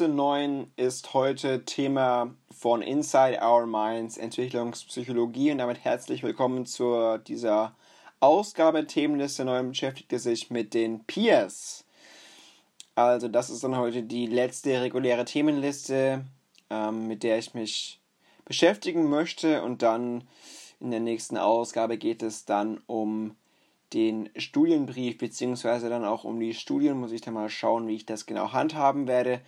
[0.00, 6.64] Die Themenliste 9 ist heute Thema von Inside Our Minds, Entwicklungspsychologie und damit herzlich willkommen
[6.64, 7.76] zu dieser
[8.18, 11.84] Ausgabe Themenliste 9 beschäftigt es sich mit den Peers.
[12.94, 16.24] Also das ist dann heute die letzte reguläre Themenliste,
[16.70, 18.00] ähm, mit der ich mich
[18.46, 20.24] beschäftigen möchte und dann
[20.80, 23.36] in der nächsten Ausgabe geht es dann um
[23.92, 28.06] den Studienbrief beziehungsweise dann auch um die Studien, muss ich dann mal schauen, wie ich
[28.06, 29.42] das genau handhaben werde.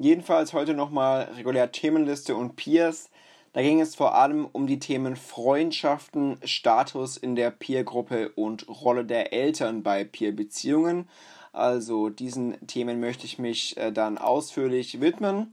[0.00, 3.10] Jedenfalls heute nochmal regulär Themenliste und Peers.
[3.52, 9.04] Da ging es vor allem um die Themen Freundschaften, Status in der Peergruppe und Rolle
[9.04, 11.08] der Eltern bei Peerbeziehungen.
[11.52, 15.52] Also diesen Themen möchte ich mich äh, dann ausführlich widmen.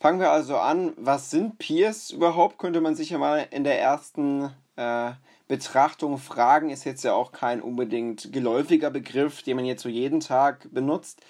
[0.00, 0.94] Fangen wir also an.
[0.96, 2.56] Was sind Peers überhaupt?
[2.56, 5.10] Könnte man sich ja mal in der ersten äh,
[5.46, 6.70] Betrachtung fragen.
[6.70, 11.20] Ist jetzt ja auch kein unbedingt geläufiger Begriff, den man jetzt so jeden Tag benutzt.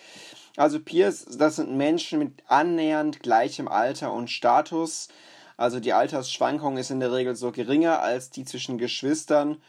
[0.57, 5.09] Also Peers, das sind Menschen mit annähernd gleichem Alter und Status.
[5.57, 9.61] Also die Altersschwankung ist in der Regel so geringer als die zwischen Geschwistern.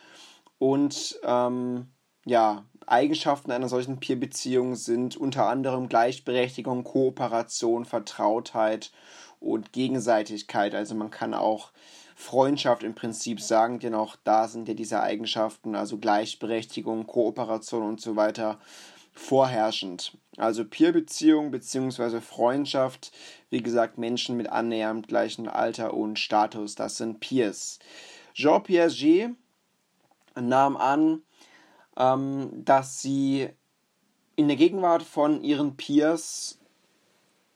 [0.59, 1.88] Und ähm,
[2.25, 8.92] ja, Eigenschaften einer solchen Peer-Beziehung sind unter anderem Gleichberechtigung, Kooperation, Vertrautheit
[9.39, 10.75] und Gegenseitigkeit.
[10.75, 11.72] Also man kann auch
[12.16, 18.02] Freundschaft im Prinzip sagen, denn auch da sind ja diese Eigenschaften, also Gleichberechtigung, Kooperation und
[18.02, 18.59] so weiter,
[19.16, 20.17] vorherrschend.
[20.38, 22.21] Also Peer-Beziehung bzw.
[22.21, 23.11] Freundschaft,
[23.49, 27.80] wie gesagt, Menschen mit annähernd gleichem Alter und Status, das sind Peers.
[28.33, 29.31] Jean Piaget
[30.36, 31.21] nahm an,
[31.97, 33.49] ähm, dass sie
[34.36, 36.59] in der Gegenwart von ihren Peers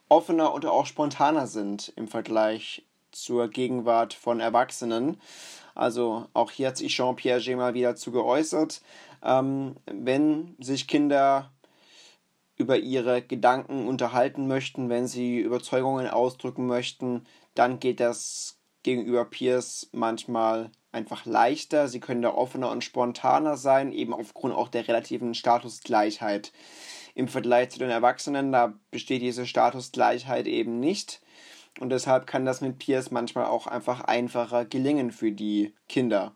[0.07, 5.20] offener und auch spontaner sind im Vergleich zur Gegenwart von Erwachsenen.
[5.76, 8.81] Also auch hier hat sich Jean Piaget mal wieder zu geäußert.
[9.23, 11.52] Ähm, wenn sich Kinder
[12.55, 17.25] über ihre Gedanken unterhalten möchten, wenn sie Überzeugungen ausdrücken möchten,
[17.55, 21.87] dann geht das gegenüber Peers manchmal einfach leichter.
[21.87, 26.52] Sie können da offener und spontaner sein, eben aufgrund auch der relativen Statusgleichheit.
[27.15, 31.21] Im Vergleich zu den Erwachsenen, da besteht diese Statusgleichheit eben nicht.
[31.79, 36.35] Und deshalb kann das mit Peers manchmal auch einfach einfacher gelingen für die Kinder.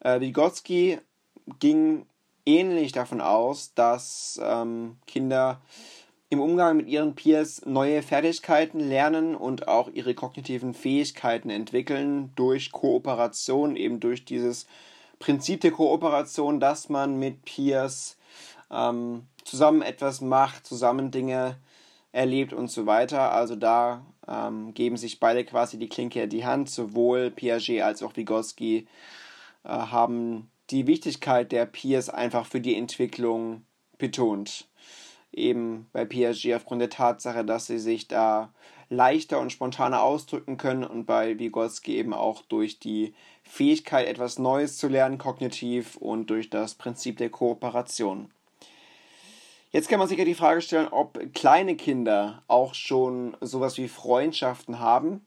[0.00, 0.98] Äh, Vygotsky
[1.58, 2.06] ging
[2.44, 5.60] ähnlich davon aus, dass ähm, Kinder
[6.28, 12.72] im Umgang mit ihren Peers neue Fertigkeiten lernen und auch ihre kognitiven Fähigkeiten entwickeln durch
[12.72, 14.66] Kooperation, eben durch dieses
[15.18, 18.16] Prinzip der Kooperation, dass man mit Peers
[18.70, 21.56] ähm, zusammen etwas macht, zusammen Dinge
[22.12, 23.32] erlebt und so weiter.
[23.32, 28.02] Also da ähm, geben sich beide quasi die Klinke in die Hand, sowohl Piaget als
[28.02, 28.88] auch Vygotsky
[29.64, 33.64] äh, haben die Wichtigkeit der Peers einfach für die Entwicklung
[33.98, 34.68] betont
[35.36, 38.52] eben bei Piaget aufgrund der Tatsache, dass sie sich da
[38.88, 44.78] leichter und spontaner ausdrücken können und bei Vygotsky eben auch durch die Fähigkeit, etwas Neues
[44.78, 48.30] zu lernen, kognitiv und durch das Prinzip der Kooperation.
[49.72, 53.88] Jetzt kann man sich ja die Frage stellen, ob kleine Kinder auch schon sowas wie
[53.88, 55.25] Freundschaften haben.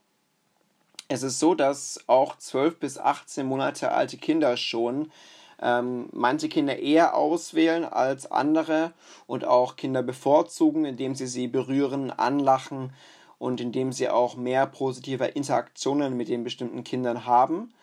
[1.11, 5.11] Es ist so, dass auch 12 bis 18 Monate alte Kinder schon
[5.59, 8.93] ähm, manche Kinder eher auswählen als andere
[9.25, 12.93] und auch Kinder bevorzugen, indem sie sie berühren, anlachen
[13.39, 17.73] und indem sie auch mehr positive Interaktionen mit den bestimmten Kindern haben.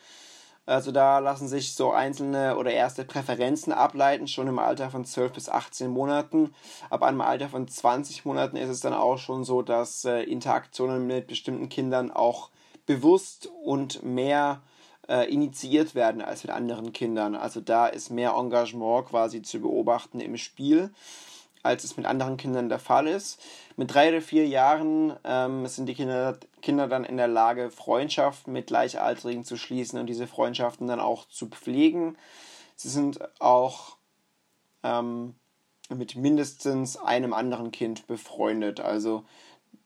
[0.65, 5.33] Also da lassen sich so einzelne oder erste Präferenzen ableiten, schon im Alter von 12
[5.33, 6.55] bis 18 Monaten.
[6.91, 11.09] Ab einem Alter von 20 Monaten ist es dann auch schon so, dass äh, Interaktionen
[11.09, 12.51] mit bestimmten Kindern auch
[12.87, 14.63] bewusst und mehr
[15.09, 17.35] äh, initiiert werden als mit anderen Kindern.
[17.35, 20.91] Also da ist mehr Engagement quasi zu beobachten im Spiel,
[21.63, 23.41] als es mit anderen Kindern der Fall ist.
[23.77, 28.53] Mit drei oder vier Jahren ähm, sind die Kinder, Kinder dann in der Lage, Freundschaften
[28.53, 32.17] mit Gleichaltrigen zu schließen und diese Freundschaften dann auch zu pflegen.
[32.77, 33.97] Sie sind auch
[34.83, 35.35] ähm,
[35.89, 38.81] mit mindestens einem anderen Kind befreundet.
[38.81, 39.25] Also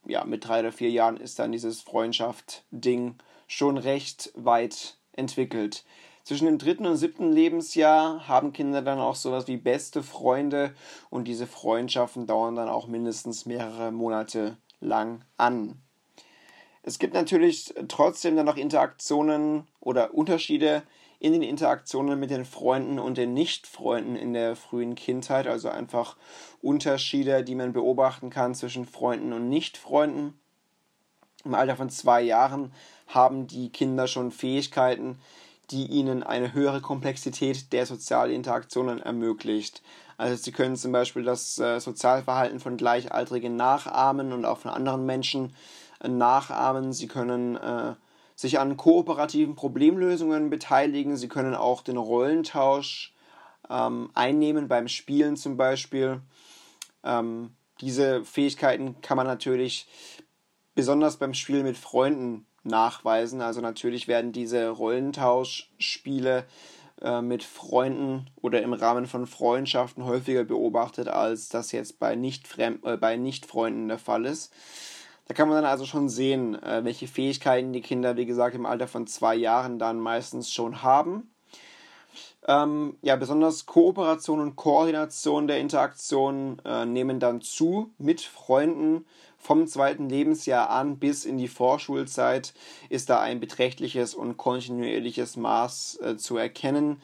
[0.06, 3.16] ja, mit drei oder vier Jahren ist dann dieses Freundschaft-Ding
[3.46, 5.84] schon recht weit entwickelt.
[6.24, 10.74] Zwischen dem dritten und siebten Lebensjahr haben Kinder dann auch sowas wie beste Freunde
[11.08, 15.80] und diese Freundschaften dauern dann auch mindestens mehrere Monate lang an.
[16.82, 20.82] Es gibt natürlich trotzdem dann noch Interaktionen oder Unterschiede
[21.20, 26.16] in den Interaktionen mit den Freunden und den Nicht-Freunden in der frühen Kindheit, also einfach
[26.62, 30.34] Unterschiede, die man beobachten kann zwischen Freunden und Nicht-Freunden.
[31.44, 32.72] Im Alter von zwei Jahren
[33.06, 35.18] haben die Kinder schon Fähigkeiten,
[35.70, 39.82] die ihnen eine höhere Komplexität der sozialen Interaktionen ermöglicht.
[40.16, 45.06] Also sie können zum Beispiel das äh, Sozialverhalten von Gleichaltrigen nachahmen und auch von anderen
[45.06, 45.54] Menschen
[46.00, 46.92] äh, nachahmen.
[46.92, 47.94] Sie können äh,
[48.40, 51.18] sich an kooperativen Problemlösungen beteiligen.
[51.18, 53.12] Sie können auch den Rollentausch
[53.68, 56.22] ähm, einnehmen beim Spielen zum Beispiel.
[57.04, 57.50] Ähm,
[57.82, 59.86] diese Fähigkeiten kann man natürlich
[60.74, 63.42] besonders beim Spiel mit Freunden nachweisen.
[63.42, 66.46] Also natürlich werden diese Rollentauschspiele
[67.02, 72.88] äh, mit Freunden oder im Rahmen von Freundschaften häufiger beobachtet, als das jetzt bei Nicht-Freunden
[72.88, 74.50] äh, bei nicht der Fall ist.
[75.30, 78.66] Da kann man dann also schon sehen, äh, welche Fähigkeiten die Kinder, wie gesagt, im
[78.66, 81.30] Alter von zwei Jahren dann meistens schon haben.
[82.48, 89.06] Ähm, ja, besonders Kooperation und Koordination der Interaktion äh, nehmen dann zu mit Freunden,
[89.38, 92.52] vom zweiten Lebensjahr an bis in die Vorschulzeit
[92.88, 97.00] ist da ein beträchtliches und kontinuierliches Maß äh, zu erkennen.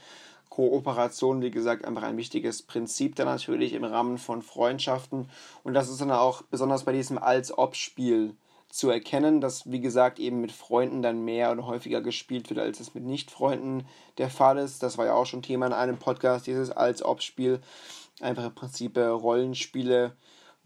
[0.56, 5.29] Kooperation, wie gesagt, einfach ein wichtiges Prinzip da natürlich im Rahmen von Freundschaften.
[5.64, 8.35] Und das ist dann auch besonders bei diesem Als-Ob-Spiel
[8.70, 12.81] zu erkennen, dass, wie gesagt, eben mit Freunden dann mehr und häufiger gespielt wird, als
[12.81, 13.87] es mit Nicht-Freunden
[14.17, 14.82] der Fall ist.
[14.82, 17.61] Das war ja auch schon Thema in einem Podcast, dieses Als-Ob-Spiel.
[18.23, 20.17] Einfach im Prinzip Rollenspiele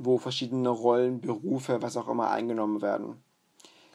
[0.02, 3.22] wo verschiedene Rollen, Berufe, was auch immer eingenommen werden.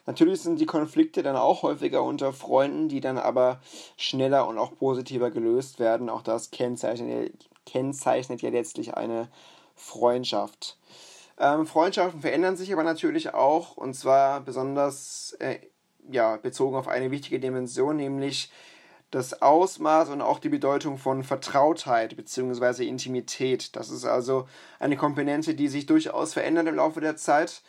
[0.06, 3.60] Natürlich sind die Konflikte dann auch häufiger unter Freunden, die dann aber
[3.96, 6.08] schneller und auch positiver gelöst werden.
[6.08, 9.28] Auch das kennzeichnet, kennzeichnet ja letztlich eine
[9.74, 10.78] Freundschaft.
[11.38, 15.58] Ähm, Freundschaften verändern sich aber natürlich auch und zwar besonders äh,
[16.10, 18.50] ja, bezogen auf eine wichtige Dimension, nämlich
[19.10, 22.86] das Ausmaß und auch die Bedeutung von Vertrautheit bzw.
[22.86, 23.76] Intimität.
[23.76, 24.48] Das ist also
[24.78, 27.62] eine Komponente, die sich durchaus verändert im Laufe der Zeit.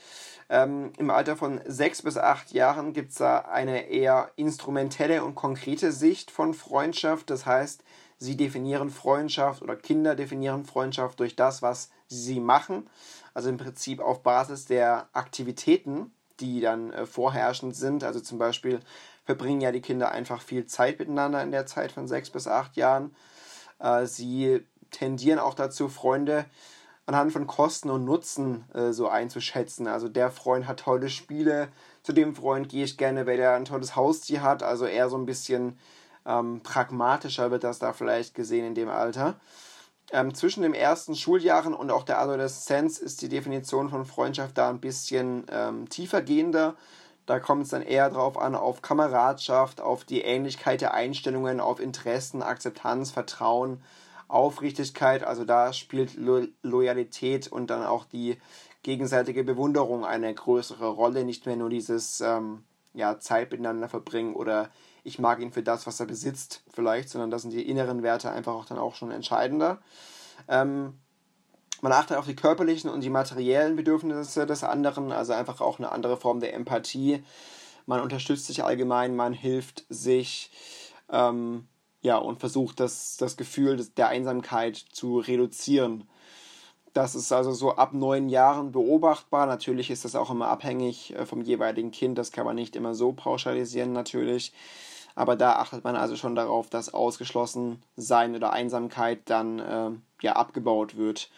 [0.50, 5.36] Ähm, Im Alter von sechs bis acht Jahren gibt es da eine eher instrumentelle und
[5.36, 7.30] konkrete Sicht von Freundschaft.
[7.30, 7.84] Das heißt,
[8.18, 12.90] sie definieren Freundschaft oder Kinder definieren Freundschaft durch das, was sie machen.
[13.34, 18.04] Also im Prinzip auf Basis der Aktivitäten, die dann äh, vorherrschend sind.
[18.04, 18.80] Also zum Beispiel
[19.26, 22.78] verbringen ja die Kinder einfach viel Zeit miteinander in der Zeit von sechs bis acht
[22.78, 23.14] Jahren.
[23.80, 26.46] Äh, sie tendieren auch dazu, Freunde
[27.08, 29.88] anhand von Kosten und Nutzen äh, so einzuschätzen.
[29.88, 31.70] Also der Freund hat tolle Spiele,
[32.04, 34.62] zu dem Freund gehe ich gerne, weil der ein tolles Haustier hat.
[34.62, 35.80] Also eher so ein bisschen
[36.26, 39.36] ähm, pragmatischer wird das da vielleicht gesehen in dem Alter.
[40.12, 44.70] Ähm, zwischen den ersten Schuljahren und auch der Adoleszenz ist die Definition von Freundschaft da
[44.70, 46.76] ein bisschen ähm, tiefergehender.
[47.26, 51.82] Da kommt es dann eher drauf an, auf Kameradschaft, auf die Ähnlichkeit der Einstellungen, auf
[51.82, 53.82] Interessen, Akzeptanz, Vertrauen,
[54.28, 55.24] Aufrichtigkeit.
[55.24, 58.38] Also da spielt Lo Loyalität und dann auch die
[58.84, 61.26] gegenseitige Bewunderung eine größere Rolle.
[61.26, 62.64] Nicht mehr nur dieses ähm,
[62.94, 64.70] ja, Zeit miteinander verbringen oder
[65.04, 68.30] ich mag ihn für das, was er besitzt, vielleicht, sondern da sind die inneren Werte
[68.30, 69.80] einfach auch dann auch schon entscheidender.
[70.50, 71.00] Ähm,
[71.82, 75.92] man achtet auf die körperlichen und die materiellen Bedürfnisse des anderen, also einfach auch eine
[75.92, 77.24] andere Form der Empathie.
[77.86, 80.52] Man unterstützt sich allgemein, man hilft sich,
[81.10, 81.68] ähm,
[82.02, 86.08] ja, und versucht das, das Gefühl der Einsamkeit zu reduzieren.
[86.94, 89.46] Das ist also so ab neun Jahren beobachtbar.
[89.46, 92.18] Natürlich ist das auch immer abhängig äh, vom jeweiligen Kind.
[92.18, 94.52] Das kann man nicht immer so pauschalisieren, natürlich.
[95.14, 100.34] Aber da achtet man also schon darauf, dass ausgeschlossen Sein oder Einsamkeit dann äh, ja
[100.34, 101.30] abgebaut wird.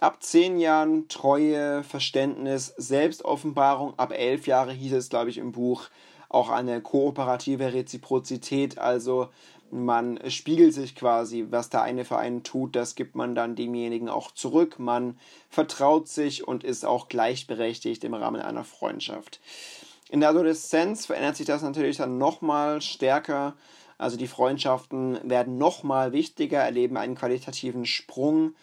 [0.00, 3.98] Ab zehn Jahren Treue, Verständnis, Selbstoffenbarung.
[3.98, 5.88] Ab elf Jahre hieß es, glaube ich, im Buch
[6.28, 8.78] auch eine kooperative Reziprozität.
[8.78, 9.28] Also
[9.74, 14.08] man spiegelt sich quasi, was der eine für einen tut, das gibt man dann demjenigen
[14.08, 14.78] auch zurück.
[14.78, 15.18] Man
[15.50, 19.40] vertraut sich und ist auch gleichberechtigt im Rahmen einer Freundschaft.
[20.10, 23.54] In der Adoleszenz verändert sich das natürlich dann nochmal stärker.
[23.98, 28.54] Also die Freundschaften werden nochmal wichtiger, erleben einen qualitativen Sprung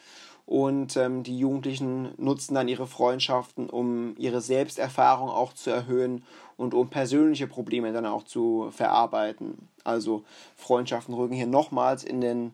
[0.51, 6.25] und ähm, die Jugendlichen nutzen dann ihre Freundschaften, um ihre Selbsterfahrung auch zu erhöhen
[6.58, 9.70] und um persönliche Probleme dann auch zu verarbeiten.
[9.86, 10.25] Also
[10.58, 12.51] Freundschaften rücken hier nochmals in den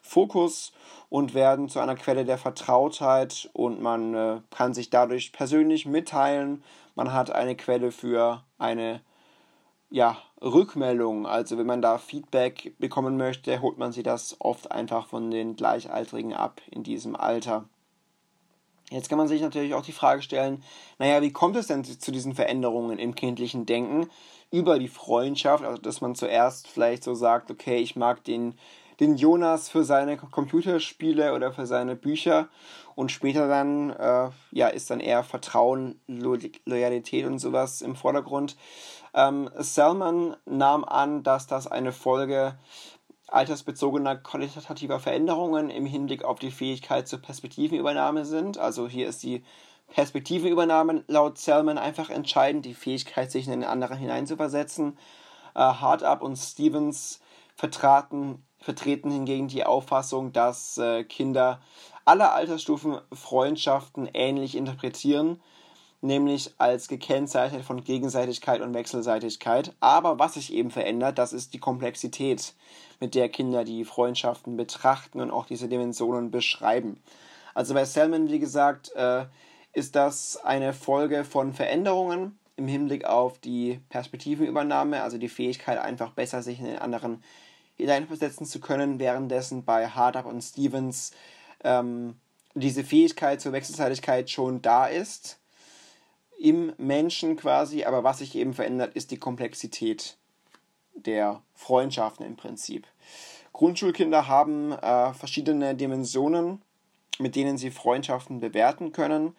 [0.00, 0.72] Fokus
[1.08, 6.62] und werden zu einer Quelle der Vertrautheit und man äh, kann sich dadurch persönlich mitteilen.
[6.94, 9.00] Man hat eine Quelle für eine
[9.90, 11.26] ja, Rückmeldung.
[11.26, 15.56] Also wenn man da Feedback bekommen möchte, holt man sich das oft einfach von den
[15.56, 17.64] Gleichaltrigen ab in diesem Alter.
[18.90, 20.64] Jetzt kann man sich natürlich auch die Frage stellen,
[20.98, 24.08] naja, wie kommt es denn zu diesen Veränderungen im kindlichen Denken
[24.50, 25.64] über die Freundschaft?
[25.64, 28.54] Also dass man zuerst vielleicht so sagt, okay, ich mag den
[29.00, 32.48] den Jonas für seine Computerspiele oder für seine Bücher
[32.94, 38.56] und später dann äh, ja ist dann eher Vertrauen, Lo Loyalität und sowas im Vordergrund.
[39.14, 42.58] Ähm, Selman nahm an, dass das eine Folge
[43.28, 48.58] altersbezogener qualitativer Veränderungen im Hinblick auf die Fähigkeit zur Perspektivenübernahme sind.
[48.58, 49.44] Also hier ist die
[49.88, 54.96] Perspektivenübernahme laut Selman einfach entscheidend, die Fähigkeit, sich in den anderen hineinzuversetzen.
[55.54, 57.20] Äh, Hartup und Stevens
[57.56, 61.60] vertraten, vertreten hingegen die Auffassung, dass äh, Kinder
[62.04, 65.40] aller Altersstufen Freundschaften ähnlich interpretieren,
[66.02, 69.74] nämlich als gekennzeichnet von Gegenseitigkeit und Wechselseitigkeit.
[69.80, 72.54] Aber was sich eben verändert, das ist die Komplexität,
[73.00, 77.02] mit der Kinder die Freundschaften betrachten und auch diese Dimensionen beschreiben.
[77.54, 79.26] Also bei Selman, wie gesagt, äh,
[79.72, 86.12] ist das eine Folge von Veränderungen im Hinblick auf die Perspektivenübernahme, also die Fähigkeit, einfach
[86.12, 87.22] besser sich in den anderen
[87.76, 91.12] hineinversetzen zu können, währenddessen bei Hardup und Stevens
[91.64, 92.16] ähm,
[92.54, 95.39] diese Fähigkeit zur Wechselseitigkeit schon da ist
[96.40, 100.16] im Menschen quasi, aber was sich eben verändert, ist die Komplexität
[100.94, 102.86] der Freundschaften im Prinzip.
[103.52, 106.62] Grundschulkinder haben äh, verschiedene Dimensionen,
[107.18, 109.36] mit denen sie Freundschaften bewerten können.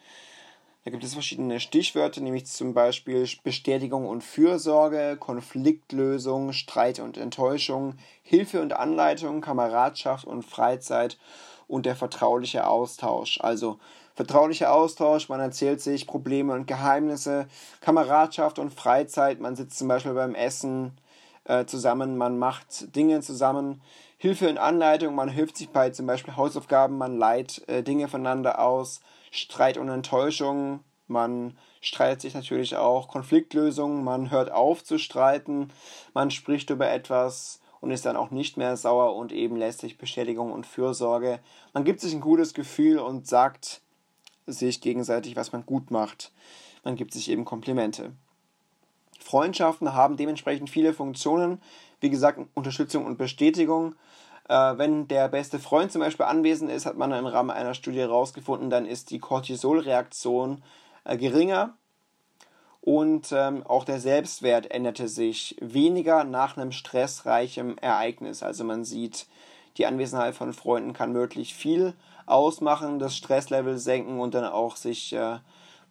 [0.84, 7.94] Da gibt es verschiedene Stichwörter, nämlich zum Beispiel Bestätigung und Fürsorge, Konfliktlösung, Streit und Enttäuschung,
[8.22, 11.18] Hilfe und Anleitung, Kameradschaft und Freizeit
[11.66, 13.40] und der vertrauliche Austausch.
[13.40, 13.78] Also
[14.14, 17.46] vertraulicher Austausch, man erzählt sich Probleme und Geheimnisse,
[17.80, 20.98] Kameradschaft und Freizeit, man sitzt zum Beispiel beim Essen
[21.44, 23.80] äh, zusammen, man macht Dinge zusammen.
[24.18, 28.60] Hilfe und Anleitung, man hilft sich bei zum Beispiel Hausaufgaben, man leiht äh, Dinge voneinander
[28.60, 29.00] aus,
[29.32, 35.70] Streit und Enttäuschung, man streitet sich natürlich auch, Konfliktlösung, man hört auf zu streiten,
[36.14, 39.98] man spricht über etwas und ist dann auch nicht mehr sauer und eben lässt sich
[39.98, 41.40] Bestätigung und Fürsorge.
[41.74, 43.82] Man gibt sich ein gutes Gefühl und sagt
[44.46, 46.32] sich gegenseitig, was man gut macht.
[46.84, 48.12] Man gibt sich eben Komplimente.
[49.20, 51.60] Freundschaften haben dementsprechend viele Funktionen.
[52.00, 53.94] Wie gesagt, Unterstützung und Bestätigung.
[54.48, 58.00] Äh, wenn der beste Freund zum Beispiel anwesend ist, hat man im Rahmen einer Studie
[58.00, 60.62] herausgefunden, dann ist die Cortisolreaktion
[61.04, 61.74] äh, geringer
[62.82, 68.42] und ähm, auch der Selbstwert änderte sich weniger nach einem stressreichen Ereignis.
[68.42, 69.26] Also man sieht,
[69.76, 71.94] die Anwesenheit von Freunden kann wirklich viel
[72.26, 75.38] ausmachen, das Stresslevel senken und dann auch sich äh,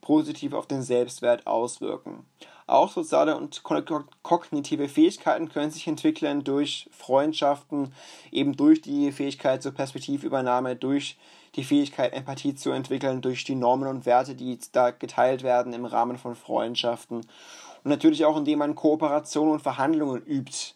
[0.01, 2.25] positiv auf den Selbstwert auswirken.
[2.67, 7.93] Auch soziale und kognitive Fähigkeiten können sich entwickeln durch Freundschaften,
[8.31, 11.17] eben durch die Fähigkeit zur Perspektivübernahme, durch
[11.55, 15.85] die Fähigkeit, Empathie zu entwickeln, durch die Normen und Werte, die da geteilt werden im
[15.85, 17.17] Rahmen von Freundschaften.
[17.17, 20.75] Und natürlich auch, indem man Kooperation und Verhandlungen übt.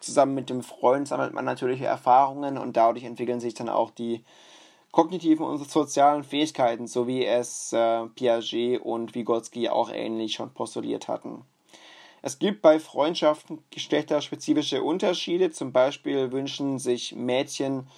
[0.00, 4.24] Zusammen mit dem Freund sammelt man natürliche Erfahrungen und dadurch entwickeln sich dann auch die
[4.96, 11.06] kognitiven und sozialen Fähigkeiten, so wie es äh, Piaget und Vygotsky auch ähnlich schon postuliert
[11.06, 11.44] hatten.
[12.22, 15.50] Es gibt bei Freundschaften geschlechterspezifische Unterschiede.
[15.50, 17.88] Zum Beispiel wünschen sich Mädchen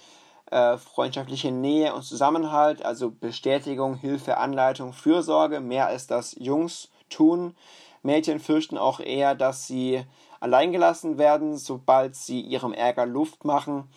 [0.51, 7.55] äh, freundschaftliche Nähe und Zusammenhalt, also Bestätigung, Hilfe, Anleitung, Fürsorge, mehr als das Jungs tun.
[8.03, 10.03] Mädchen fürchten auch eher, dass sie
[10.41, 13.89] alleingelassen werden, sobald sie ihrem Ärger Luft machen.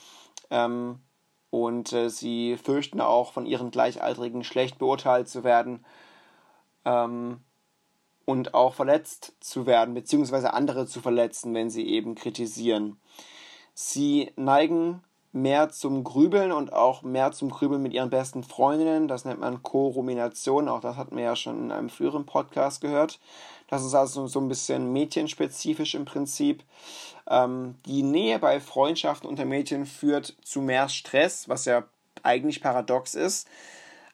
[0.50, 1.00] Ähm,
[1.52, 5.85] und äh, sie fürchten auch, von ihren Gleichaltrigen schlecht beurteilt zu werden
[6.87, 7.40] ähm,
[8.25, 12.97] und auch verletzt zu werden, beziehungsweise andere zu verletzen, wenn sie eben kritisieren.
[13.75, 19.06] Sie neigen mehr zum Grübeln und auch mehr zum Grübeln mit ihren besten Freundinnen.
[19.06, 20.71] Das nennt man Co-Rumination.
[20.71, 23.21] Auch das hatten wir ja schon in einem früheren Podcast gehört.
[23.72, 26.62] Das ist also so ein bisschen mädchenspezifisch im Prinzip.
[27.26, 31.84] Ähm, die Nähe bei Freundschaften unter Mädchen führt zu mehr Stress, was ja
[32.22, 33.48] eigentlich paradox ist.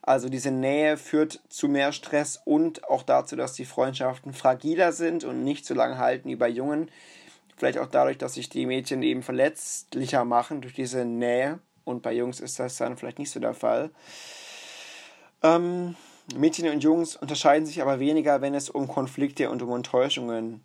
[0.01, 5.25] Also diese Nähe führt zu mehr Stress und auch dazu, dass die Freundschaften fragiler sind
[5.25, 6.89] und nicht so lange halten wie bei Jungen.
[7.57, 11.59] Vielleicht auch dadurch, dass sich die Mädchen eben verletzlicher machen durch diese Nähe.
[11.83, 13.91] Und bei Jungs ist das dann vielleicht nicht so der Fall.
[15.43, 15.97] Ähm,
[16.35, 20.65] Mädchen und Jungs unterscheiden sich aber weniger, wenn es um Konflikte und um Enttäuschungen,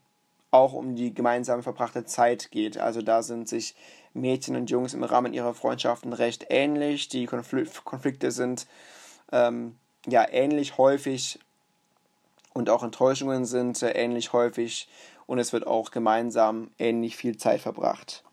[0.52, 2.78] auch um die gemeinsam verbrachte Zeit geht.
[2.78, 3.76] Also da sind sich
[4.14, 7.10] Mädchen und Jungs im Rahmen ihrer Freundschaften recht ähnlich.
[7.10, 8.68] Die Konflikte sind
[9.32, 11.40] ähm, ja ähnlich häufig
[12.54, 14.88] und auch Enttäuschungen sind äh, ähnlich häufig
[15.26, 18.24] und es wird auch gemeinsam ähnlich viel Zeit verbracht.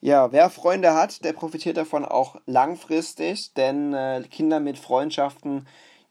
[0.00, 5.66] Ja, wer Freunde hat, der profitiert davon auch langfristig, denn äh, Kinder mit Freundschaften,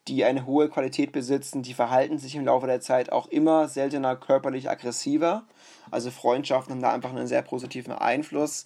[0.08, 4.16] die eine hohe Qualität besitzen, die verhalten sich im Laufe der Zeit auch immer seltener
[4.16, 5.44] körperlich aggressiver.
[5.92, 8.66] Also Freundschaften haben da einfach einen sehr positiven Einfluss.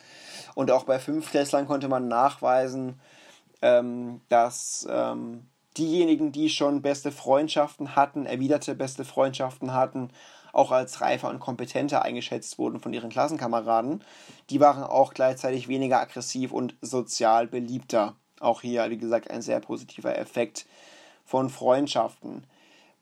[0.54, 3.00] Und auch bei Fünftklässlern konnte man nachweisen,
[3.62, 10.12] ähm, dass ähm, diejenigen, die schon beste Freundschaften hatten, erwiderte beste Freundschaften hatten,
[10.54, 14.04] auch als reifer und kompetenter eingeschätzt wurden von ihren Klassenkameraden.
[14.50, 18.16] Die waren auch gleichzeitig weniger aggressiv und sozial beliebter.
[18.40, 20.66] Auch hier, wie gesagt, ein sehr positiver Effekt
[21.26, 22.44] von Freundschaften.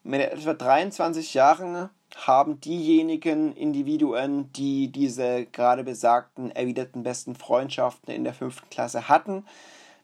[0.04, 8.24] Mit etwa 23 Jahren haben diejenigen Individuen, die diese gerade besagten erwiderten besten Freundschaften in
[8.24, 9.46] der fünften Klasse hatten,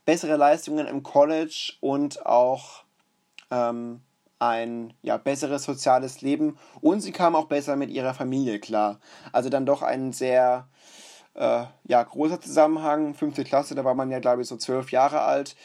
[0.06, 2.84] bessere Leistungen im College und auch
[3.52, 4.02] ähm,
[4.40, 9.00] ein ja, besseres soziales Leben und sie kamen auch besser mit ihrer Familie klar.
[9.32, 10.68] Also dann doch ein sehr
[11.40, 13.16] äh, ja, großer Zusammenhang.
[13.16, 15.56] Fünfte Klasse, da war man ja, glaube ich, so zwölf Jahre alt.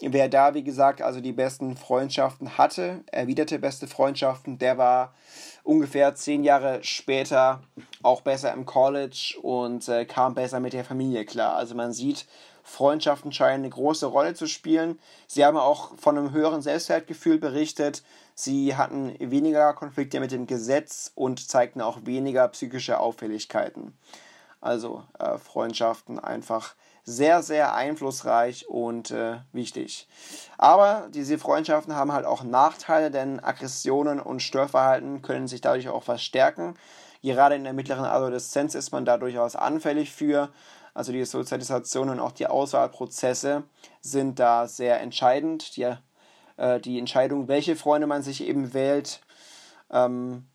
[0.00, 5.14] Wer da, wie gesagt, also die besten Freundschaften hatte, erwiderte beste Freundschaften, der war
[5.62, 7.62] ungefähr zehn Jahre später
[8.02, 11.56] auch besser im College und äh, kam besser mit der Familie klar.
[11.56, 12.26] Also man sieht,
[12.62, 14.98] Freundschaften scheinen eine große Rolle zu spielen.
[15.26, 18.02] Sie haben auch von einem höheren Selbstwertgefühl berichtet.
[18.34, 23.96] Sie hatten weniger Konflikte mit dem Gesetz und zeigten auch weniger psychische Auffälligkeiten.
[24.64, 30.08] Also äh, Freundschaften einfach sehr, sehr einflussreich und äh, wichtig.
[30.56, 36.02] Aber diese Freundschaften haben halt auch Nachteile, denn Aggressionen und Störverhalten können sich dadurch auch
[36.02, 36.76] verstärken.
[37.22, 40.48] Gerade in der mittleren Adoleszenz ist man da durchaus anfällig für.
[40.94, 43.64] Also die Sozialisation und auch die Auswahlprozesse
[44.00, 45.76] sind da sehr entscheidend.
[45.76, 45.94] Die,
[46.56, 49.20] äh, die Entscheidung, welche Freunde man sich eben wählt,
[49.90, 50.46] ähm,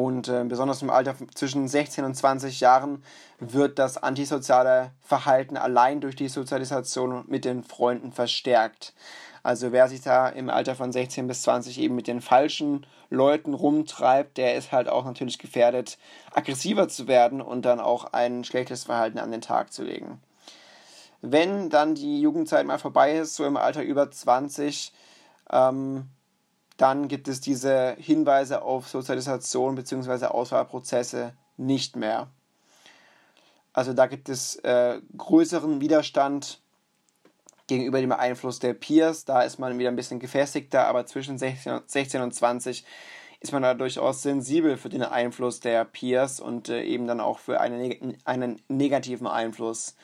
[0.00, 3.02] und äh, besonders im Alter zwischen 16 und 20 Jahren
[3.38, 8.94] wird das antisoziale Verhalten allein durch die Sozialisation mit den Freunden verstärkt.
[9.42, 13.52] Also wer sich da im Alter von 16 bis 20 eben mit den falschen Leuten
[13.52, 15.98] rumtreibt, der ist halt auch natürlich gefährdet,
[16.32, 20.20] aggressiver zu werden und dann auch ein schlechtes Verhalten an den Tag zu legen.
[21.20, 24.92] Wenn dann die Jugendzeit mal vorbei ist, so im Alter über 20,
[25.52, 26.08] ähm,
[26.80, 30.26] dann gibt es diese Hinweise auf Sozialisation bzw.
[30.26, 32.28] Auswahlprozesse nicht mehr.
[33.74, 36.60] Also da gibt es äh, größeren Widerstand
[37.66, 39.26] gegenüber dem Einfluss der Peers.
[39.26, 42.84] Da ist man wieder ein bisschen gefestigter, aber zwischen 16 und 20
[43.40, 47.38] ist man da durchaus sensibel für den Einfluss der Peers und äh, eben dann auch
[47.38, 49.96] für einen, einen negativen Einfluss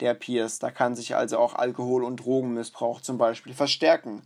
[0.00, 0.58] der Peers.
[0.58, 4.22] Da kann sich also auch Alkohol- und Drogenmissbrauch zum Beispiel verstärken.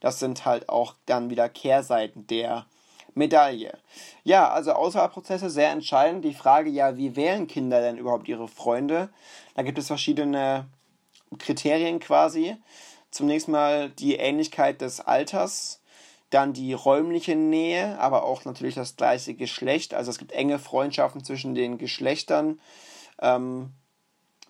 [0.00, 2.66] Das sind halt auch dann wieder Kehrseiten der
[3.14, 3.76] Medaille.
[4.24, 6.24] Ja, also Auswahlprozesse sehr entscheidend.
[6.24, 9.08] Die Frage ja, wie wählen Kinder denn überhaupt ihre Freunde?
[9.54, 10.66] Da gibt es verschiedene
[11.38, 12.56] Kriterien quasi.
[13.10, 15.80] Zunächst mal die Ähnlichkeit des Alters,
[16.30, 19.94] dann die räumliche Nähe, aber auch natürlich das gleiche Geschlecht.
[19.94, 22.60] Also es gibt enge Freundschaften zwischen den Geschlechtern.
[23.20, 23.72] Ähm,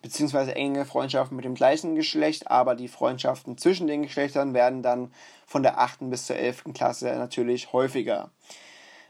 [0.01, 5.11] beziehungsweise enge Freundschaften mit dem gleichen Geschlecht, aber die Freundschaften zwischen den Geschlechtern werden dann
[5.45, 6.09] von der 8.
[6.09, 6.65] bis zur 11.
[6.73, 8.31] Klasse natürlich häufiger.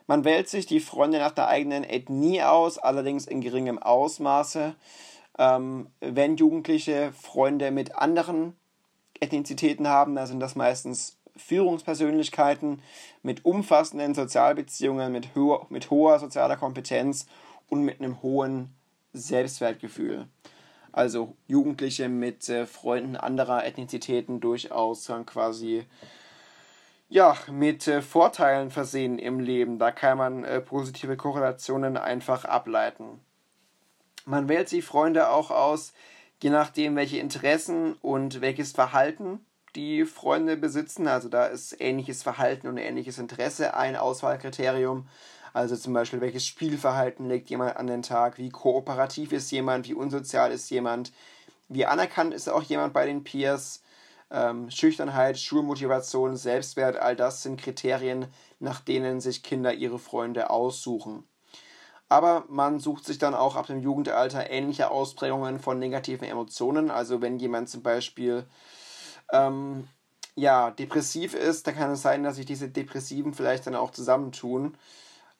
[0.08, 4.75] Man wählt sich die Freunde nach der eigenen Ethnie aus, allerdings in geringem Ausmaße.
[5.38, 8.56] Ähm, wenn Jugendliche Freunde mit anderen
[9.19, 12.82] Ethnizitäten haben, dann sind das meistens Führungspersönlichkeiten
[13.21, 17.28] mit umfassenden Sozialbeziehungen, mit, ho mit hoher sozialer Kompetenz
[17.67, 18.75] und mit einem hohen
[19.13, 20.28] Selbstwertgefühl
[20.91, 25.86] also Jugendliche mit äh, Freunden anderer Ethnizitäten durchaus dann quasi
[27.10, 29.80] ja, mit äh, Vorteilen versehen im Leben.
[29.80, 33.19] Da kann man äh, positive Korrelationen einfach ableiten.
[34.25, 35.93] Man wählt sich Freunde auch aus,
[36.41, 39.43] je nachdem, welche Interessen und welches Verhalten
[39.75, 41.08] die Freunde besitzen.
[41.08, 45.08] Also da ist ähnliches Verhalten und ähnliches Interesse ein Auswahlkriterium.
[45.54, 49.94] Also zum Beispiel, welches Spielverhalten legt jemand an den Tag, wie kooperativ ist jemand, wie
[49.94, 51.12] unsozial ist jemand,
[51.68, 53.82] wie anerkannt ist auch jemand bei den Peers.
[54.32, 58.28] Ähm, Schüchternheit, Schulmotivation, Selbstwert, all das sind Kriterien,
[58.60, 61.24] nach denen sich Kinder ihre Freunde aussuchen.
[62.10, 66.90] Aber man sucht sich dann auch ab dem Jugendalter ähnliche Ausprägungen von negativen Emotionen.
[66.90, 68.46] Also wenn jemand zum Beispiel
[69.32, 69.88] ähm,
[70.36, 74.76] ja, depressiv ist, dann kann es sein, dass sich diese Depressiven vielleicht dann auch zusammentun.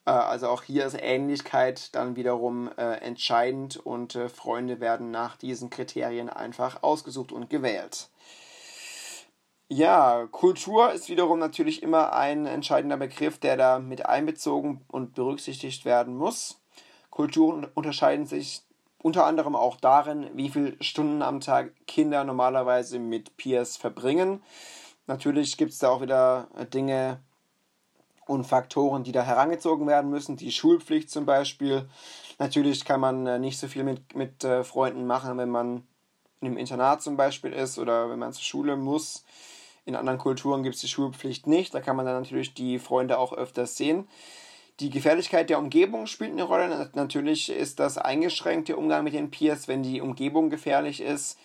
[0.04, 5.36] Äh, also auch hier ist Ähnlichkeit dann wiederum äh, entscheidend und äh, Freunde werden nach
[5.36, 8.08] diesen Kriterien einfach ausgesucht und gewählt.
[9.68, 15.84] Ja, Kultur ist wiederum natürlich immer ein entscheidender Begriff, der da mit einbezogen und berücksichtigt
[15.84, 16.60] werden muss.
[17.10, 18.62] Kulturen unterscheiden sich
[19.00, 24.42] unter anderem auch darin, wie viele Stunden am Tag Kinder normalerweise mit Peers verbringen.
[25.06, 27.20] Natürlich gibt es da auch wieder Dinge,
[28.30, 30.36] und Faktoren, die da herangezogen werden müssen.
[30.36, 31.88] Die Schulpflicht zum Beispiel.
[32.38, 35.82] Natürlich kann man äh, nicht so viel mit, mit äh, Freunden machen, wenn man
[36.40, 39.24] einem Internat zum Beispiel ist oder wenn man zur Schule muss.
[39.84, 41.74] In anderen Kulturen gibt es die Schulpflicht nicht.
[41.74, 44.08] Da kann man dann natürlich die Freunde auch öfters sehen.
[44.78, 46.88] Die Gefährlichkeit der Umgebung spielt eine Rolle.
[46.94, 51.36] Natürlich ist das eingeschränkt, der Umgang mit den Peers, wenn die Umgebung gefährlich ist.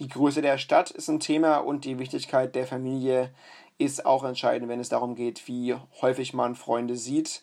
[0.00, 3.32] Die Größe der Stadt ist ein Thema und die Wichtigkeit der Familie
[3.82, 7.42] ist auch entscheidend, wenn es darum geht, wie häufig man Freunde sieht.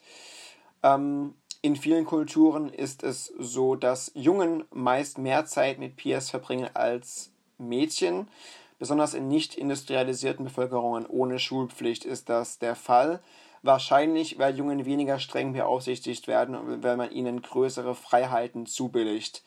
[0.83, 6.69] Ähm, in vielen Kulturen ist es so, dass Jungen meist mehr Zeit mit Peers verbringen
[6.73, 8.29] als Mädchen.
[8.77, 13.19] Besonders in nicht industrialisierten Bevölkerungen ohne Schulpflicht ist das der Fall.
[13.61, 19.43] Wahrscheinlich, weil Jungen weniger streng beaufsichtigt werden und weil man ihnen größere Freiheiten zubilligt.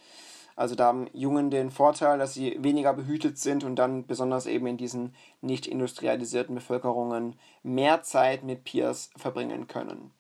[0.56, 4.66] Also da haben Jungen den Vorteil, dass sie weniger behütet sind und dann besonders eben
[4.66, 10.12] in diesen nicht industrialisierten Bevölkerungen mehr Zeit mit Peers verbringen können.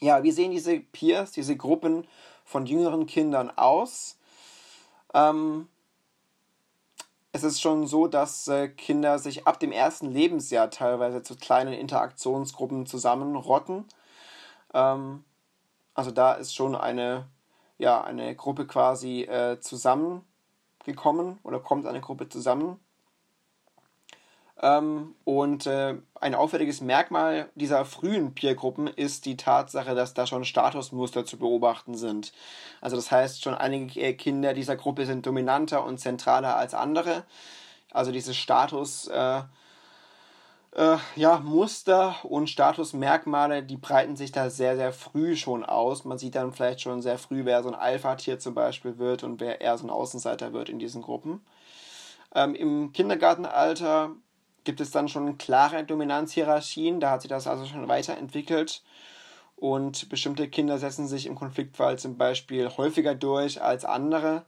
[0.00, 2.06] Ja, wie sehen diese Peers, diese Gruppen
[2.44, 4.18] von jüngeren Kindern aus?
[5.14, 5.68] Ähm,
[7.34, 11.72] es ist schon so, dass äh, Kinder sich ab dem ersten Lebensjahr teilweise zu kleinen
[11.72, 13.86] Interaktionsgruppen zusammenrotten.
[14.72, 15.24] Ähm,
[15.94, 17.26] also da ist schon eine,
[17.84, 22.80] ja, eine Gruppe quasi äh, zusammengekommen oder kommt eine Gruppe zusammen.
[24.62, 30.46] Ähm, und äh, ein auffälliges Merkmal dieser frühen Peergruppen ist die Tatsache, dass da schon
[30.46, 32.32] Statusmuster zu beobachten sind.
[32.80, 37.24] Also das heißt, schon einige Kinder dieser Gruppe sind dominanter und zentraler als andere.
[37.90, 39.42] Also diese Status äh,
[40.74, 46.04] äh, ja, Muster und Statusmerkmale, die breiten sich da sehr, sehr früh schon aus.
[46.04, 49.40] Man sieht dann vielleicht schon sehr früh, wer so ein Alpha-Tier zum Beispiel wird und
[49.40, 51.44] wer eher so ein Außenseiter wird in diesen Gruppen.
[52.34, 54.10] Ähm, Im Kindergartenalter
[54.64, 56.98] gibt es dann schon klare Dominanzhierarchien.
[56.98, 58.82] Da hat sich das also schon weiterentwickelt.
[59.56, 64.44] Und bestimmte Kinder setzen sich im Konfliktfall zum Beispiel häufiger durch als andere.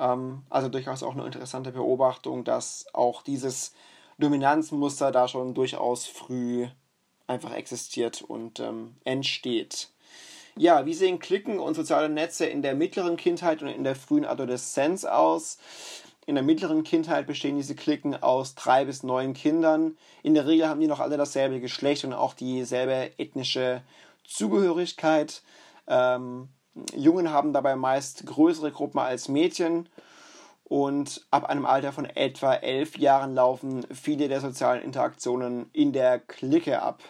[0.00, 3.72] Ähm, also durchaus auch eine interessante Beobachtung, dass auch dieses
[4.18, 6.66] Dominanzmuster da schon durchaus früh
[7.26, 9.88] einfach existiert und ähm, entsteht.
[10.56, 14.24] Ja, wie sehen Klicken und soziale Netze in der mittleren Kindheit und in der frühen
[14.24, 15.58] Adoleszenz aus?
[16.26, 19.98] In der mittleren Kindheit bestehen diese Klicken aus drei bis neun Kindern.
[20.22, 23.82] In der Regel haben die noch alle dasselbe Geschlecht und auch dieselbe ethnische
[24.24, 25.42] Zugehörigkeit.
[25.86, 26.48] Ähm,
[26.94, 29.88] Jungen haben dabei meist größere Gruppen als Mädchen.
[30.64, 36.18] Und ab einem Alter von etwa elf Jahren laufen viele der sozialen Interaktionen in der
[36.18, 37.02] Clique ab.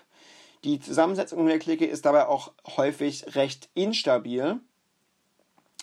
[0.64, 4.60] Die Zusammensetzung der Clique ist dabei auch häufig recht instabil.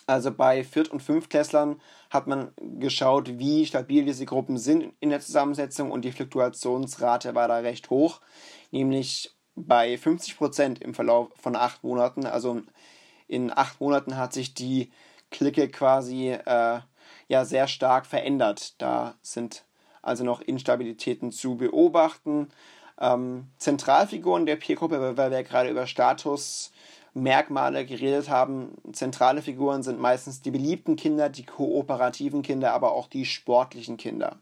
[0.06, 1.80] Also bei Viert- und Fünftklässlern
[2.10, 7.48] hat man geschaut, wie stabil diese Gruppen sind in der Zusammensetzung und die Fluktuationsrate war
[7.48, 8.20] da recht hoch,
[8.72, 12.26] nämlich bei 50 Prozent im Verlauf von acht Monaten.
[12.26, 12.62] Also
[13.28, 14.90] in acht Monaten hat sich die
[15.30, 16.80] Clique quasi äh,
[17.32, 18.74] ja sehr stark verändert.
[18.80, 19.64] Da sind
[20.02, 22.50] also noch Instabilitäten zu beobachten.
[23.00, 26.72] Ähm, Zentralfiguren der Peergruppe, weil wir gerade über Status
[27.14, 28.76] Merkmale geredet haben.
[28.92, 34.36] Zentrale Figuren sind meistens die beliebten Kinder, die kooperativen Kinder, aber auch die sportlichen Kinder.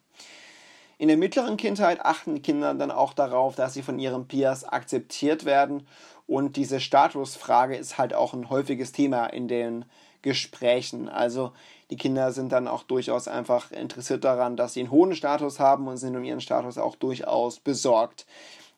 [0.99, 4.65] In der mittleren Kindheit achten die Kinder dann auch darauf, dass sie von ihren Peers
[4.65, 5.87] akzeptiert werden.
[6.27, 9.85] Und diese Statusfrage ist halt auch ein häufiges Thema in den
[10.23, 11.09] Gesprächen.
[11.09, 11.53] Also
[11.91, 15.89] die Kinder sind dann auch durchaus einfach interessiert daran, dass sie einen hohen Status haben
[15.89, 18.27] und sind um ihren Status auch durchaus besorgt.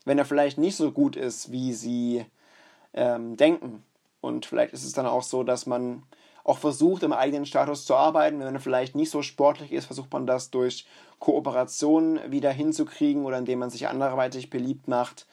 [0.04, 2.24] Wenn er vielleicht nicht so gut ist, wie sie
[2.94, 3.84] ähm, denken.
[4.20, 6.04] Und vielleicht ist es dann auch so, dass man
[6.44, 8.40] auch versucht, im eigenen Status zu arbeiten.
[8.40, 10.86] Wenn man vielleicht nicht so sportlich ist, versucht man das durch
[11.18, 15.26] Kooperation wieder hinzukriegen oder indem man sich anderweitig beliebt macht.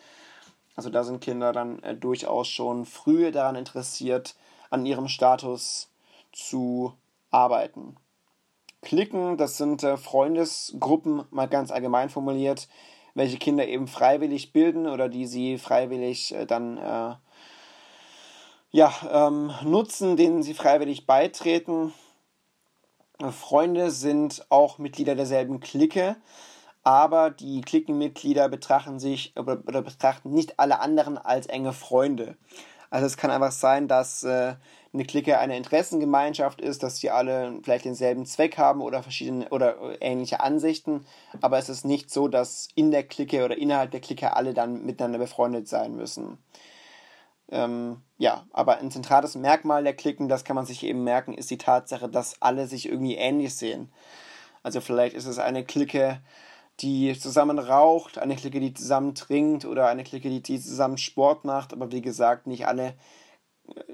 [0.76, 4.36] Also da sind Kinder dann äh, durchaus schon früh daran interessiert,
[4.70, 5.90] an ihrem Status
[6.32, 6.94] zu
[7.32, 7.96] arbeiten.
[8.82, 12.70] Klicken, das sind äh, Freundesgruppen, mal ganz allgemein formuliert,
[13.14, 17.16] welche Kinder eben freiwillig bilden oder die sie freiwillig äh, dann äh,
[18.72, 21.94] ja, ähm, nutzen, denen sie freiwillig beitreten.
[23.32, 26.16] Freunde sind auch Mitglieder derselben Clique,
[26.84, 32.38] aber die Cliquenmitglieder betrachten sich oder, betrachten nicht alle anderen als enge Freunde.
[32.90, 34.56] Also es kann einfach sein, dass äh,
[34.94, 40.02] eine Clique eine Interessengemeinschaft ist, dass sie alle vielleicht denselben Zweck haben oder verschiedene oder
[40.02, 41.06] ähnliche Ansichten,
[41.42, 44.86] aber es ist nicht so, dass in der Clique oder innerhalb der Clique alle dann
[44.86, 46.40] miteinander befreundet sein müssen.
[47.52, 51.50] Ähm, ja, aber ein zentrales Merkmal der Klicken, das kann man sich eben merken, ist
[51.52, 53.92] die Tatsache, dass alle sich irgendwie ähnlich sehen.
[54.64, 56.22] Also vielleicht ist es eine Clique,
[56.80, 61.74] die zusammen raucht, eine Clique, die zusammen trinkt oder eine Clique, die, zusammen Sport macht,
[61.74, 62.96] aber wie gesagt, nicht alle,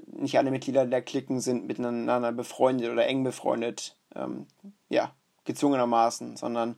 [0.06, 3.96] nicht alle Mitglieder der Klicken sind miteinander befreundet oder eng befreundet.
[4.14, 4.46] Ähm,
[4.88, 5.12] ja,
[5.46, 6.76] gezwungenermaßen, sondern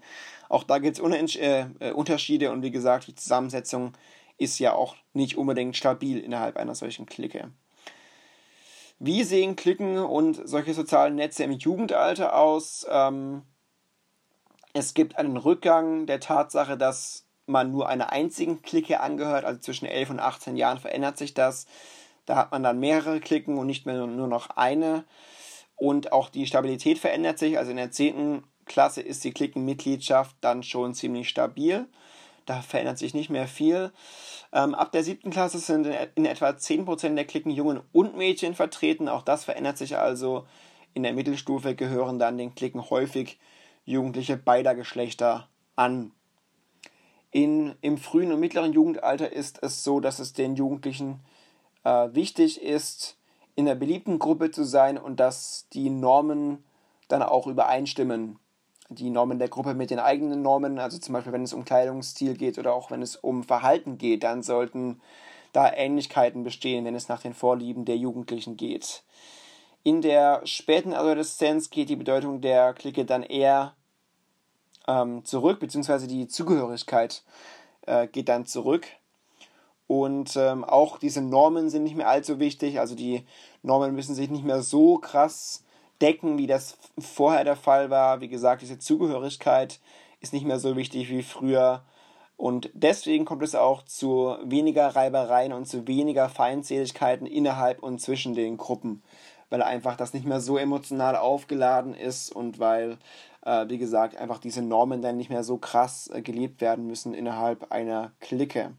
[0.49, 3.94] auch da gibt es äh, äh, Unterschiede und wie gesagt, die Zusammensetzung
[4.37, 7.51] ist ja auch nicht unbedingt stabil innerhalb einer solchen Clique.
[9.01, 12.87] Wie sehen Klicken und solche sozialen Netze im Jugendalter aus?
[12.90, 13.42] Ähm,
[14.72, 19.87] es gibt einen Rückgang der Tatsache, dass man nur einer einzigen Clique angehört, also zwischen
[19.87, 21.66] 11 und 18 Jahren verändert sich das.
[22.26, 25.04] Da hat man dann mehrere Klicken und nicht mehr nur noch eine.
[25.76, 27.57] Und auch die Stabilität verändert sich.
[27.57, 28.42] Also in der 10.
[28.66, 31.87] Klasse ist die Klickenmitgliedschaft dann schon ziemlich stabil.
[32.44, 33.92] Da verändert sich nicht mehr viel.
[34.52, 38.54] Ähm, ab der siebten Klasse sind in, in etwa 10% der Klicken Jungen und Mädchen
[38.54, 39.09] vertreten.
[39.09, 40.46] Auch das verändert sich also.
[40.94, 43.38] In der Mittelstufe gehören dann den Klicken häufig
[43.90, 46.12] Jugendliche beider Geschlechter an.
[47.31, 51.20] In, Im frühen und mittleren Jugendalter ist es so, dass es den Jugendlichen
[51.85, 53.16] äh, wichtig ist,
[53.55, 56.64] in der beliebten Gruppe zu sein und dass die Normen
[57.09, 58.38] dann auch übereinstimmen
[58.88, 62.35] die Normen der Gruppe mit den eigenen Normen, also zum Beispiel wenn es um Kleidungsstil
[62.35, 65.01] geht oder auch wenn es um Verhalten geht, dann sollten
[65.53, 69.03] da Ähnlichkeiten bestehen, wenn es nach den Vorlieben der Jugendlichen geht.
[69.83, 73.74] In der späten Adoleszenz geht die Bedeutung der Clique dann eher
[74.88, 77.22] ähm, zurück, beziehungsweise die Zugehörigkeit
[77.87, 78.88] äh, geht dann zurück.
[79.87, 83.24] Und ähm, auch diese Normen sind nicht mehr allzu wichtig, also die
[83.62, 85.64] Normen müssen sich nicht mehr so krass
[86.01, 88.20] decken, wie das vorher der Fall war.
[88.20, 89.81] Wie gesagt, diese Zugehörigkeit
[90.20, 91.83] ist nicht mehr so wichtig wie früher.
[92.37, 98.35] Und deswegen kommt es auch zu weniger Reibereien und zu weniger Feindseligkeiten innerhalb und zwischen
[98.35, 99.03] den Gruppen,
[99.51, 102.98] weil einfach das nicht mehr so emotional aufgeladen ist und weil,
[103.42, 107.14] äh, wie gesagt, einfach diese Normen dann nicht mehr so krass äh, gelebt werden müssen
[107.14, 108.72] innerhalb einer Clique.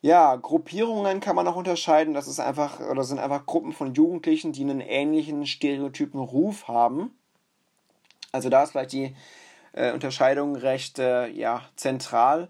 [0.00, 2.12] Ja, Gruppierungen kann man auch unterscheiden.
[2.12, 7.16] Das ist einfach, oder sind einfach Gruppen von Jugendlichen, die einen ähnlichen stereotypen Ruf haben.
[8.32, 9.14] Also da ist vielleicht die
[9.72, 12.48] äh, Unterscheidung recht äh, ja, zentral.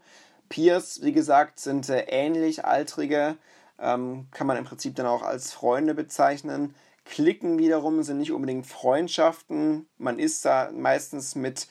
[0.49, 3.37] Peers, wie gesagt, sind äh, ähnlich altrige,
[3.79, 6.75] ähm, kann man im Prinzip dann auch als Freunde bezeichnen.
[7.05, 9.87] Klicken wiederum sind nicht unbedingt Freundschaften.
[9.99, 11.67] Man ist da meistens mit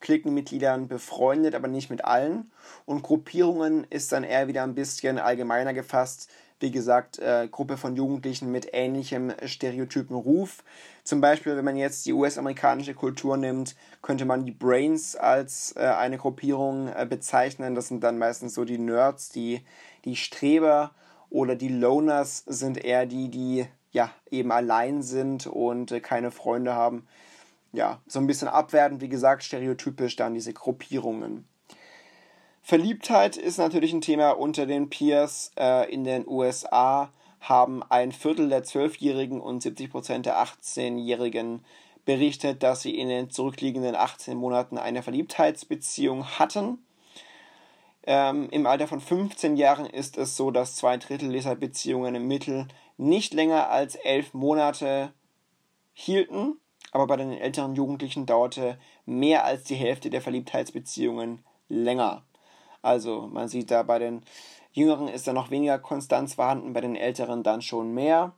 [0.00, 2.50] Klickenmitgliedern befreundet, aber nicht mit allen.
[2.84, 6.28] Und Gruppierungen ist dann eher wieder ein bisschen allgemeiner gefasst.
[6.60, 10.62] Wie gesagt, äh, Gruppe von Jugendlichen mit ähnlichem stereotypen Ruf.
[11.02, 15.80] Zum Beispiel, wenn man jetzt die US-amerikanische Kultur nimmt, könnte man die Brains als äh,
[15.80, 17.74] eine Gruppierung äh, bezeichnen.
[17.74, 19.64] Das sind dann meistens so die Nerds, die,
[20.04, 20.92] die Streber
[21.30, 26.74] oder die Loners sind eher die, die ja eben allein sind und äh, keine Freunde
[26.74, 27.06] haben
[27.72, 31.48] ja, so ein bisschen abwertend, wie gesagt, stereotypisch dann diese Gruppierungen.
[32.62, 35.52] Verliebtheit ist natürlich ein Thema unter den Peers.
[35.58, 41.64] Äh, in den USA haben ein Viertel der 12-Jährigen und 70 Prozent der 18-Jährigen
[42.04, 46.78] berichtet, dass sie in den zurückliegenden 18 Monaten eine Verliebtheitsbeziehung hatten.
[48.04, 52.28] Ähm, Im Alter von 15 Jahren ist es so, dass zwei Drittel dieser Beziehungen im
[52.28, 55.12] Mittel nicht länger als elf Monate
[55.92, 56.56] hielten
[56.92, 62.22] aber bei den älteren Jugendlichen dauerte mehr als die Hälfte der Verliebtheitsbeziehungen länger.
[62.82, 64.22] Also man sieht da bei den
[64.72, 68.32] Jüngeren ist da noch weniger Konstanz vorhanden, bei den Älteren dann schon mehr.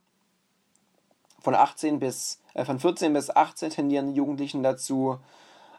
[1.39, 5.19] Von 18 bis äh, von 14 bis 18 tendieren die Jugendlichen dazu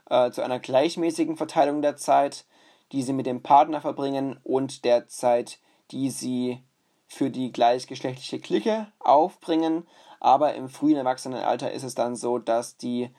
[0.09, 2.45] äh, zu einer gleichmäßigen Verteilung der Zeit,
[2.93, 5.59] die sie mit dem Partner verbringen und der Zeit,
[5.91, 6.63] die sie
[7.07, 9.87] für die gleichgeschlechtliche Clique aufbringen.
[10.21, 13.11] Aber im frühen Erwachsenenalter ist es dann so, dass die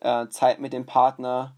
[0.00, 1.56] äh, Zeit mit dem Partner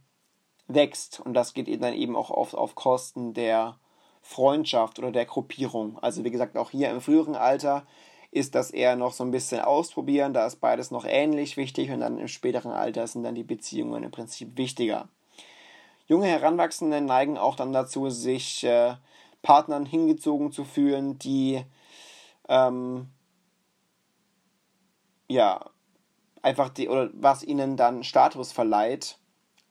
[0.69, 3.79] wächst und das geht dann eben auch oft auf Kosten der
[4.23, 5.99] Freundschaft oder der Gruppierung.
[6.01, 7.87] Also wie gesagt, auch hier im früheren Alter
[8.33, 12.01] ist das eher noch so ein bisschen ausprobieren, da ist beides noch ähnlich wichtig und
[12.01, 15.09] dann im späteren Alter sind dann die Beziehungen im Prinzip wichtiger.
[16.07, 18.95] Junge Heranwachsende neigen auch dann dazu, sich äh,
[19.43, 21.65] Partnern hingezogen zu fühlen, die
[22.49, 23.09] ähm,
[25.29, 25.71] ja,
[26.43, 29.19] einfach die, oder was ihnen dann Status verleiht.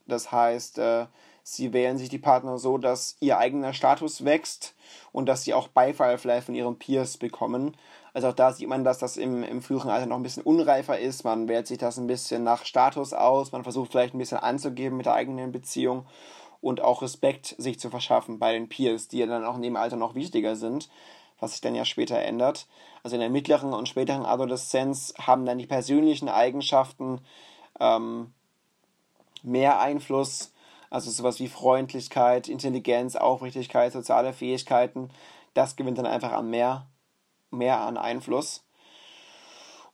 [0.07, 1.07] Das heißt, äh,
[1.43, 4.75] sie wählen sich die Partner so, dass ihr eigener Status wächst
[5.11, 7.75] und dass sie auch Beifall vielleicht von ihren Peers bekommen.
[8.13, 10.99] Also auch da sieht man, dass das im, im früheren Alter noch ein bisschen unreifer
[10.99, 11.23] ist.
[11.23, 14.97] Man wählt sich das ein bisschen nach Status aus, man versucht vielleicht ein bisschen anzugeben
[14.97, 16.05] mit der eigenen Beziehung
[16.65, 19.75] und auch Respekt sich zu verschaffen bei den Peers, die ja dann auch in dem
[19.75, 20.89] Alter noch wichtiger sind
[21.39, 22.67] was sich dann ja später ändert.
[23.03, 27.21] Also in der mittleren und späteren Adoleszenz haben dann die persönlichen Eigenschaften
[27.79, 28.33] ähm,
[29.43, 30.53] mehr Einfluss,
[30.89, 35.09] also sowas wie Freundlichkeit, Intelligenz, Aufrichtigkeit, soziale Fähigkeiten,
[35.53, 36.87] das gewinnt dann einfach an mehr,
[37.51, 38.64] mehr an Einfluss.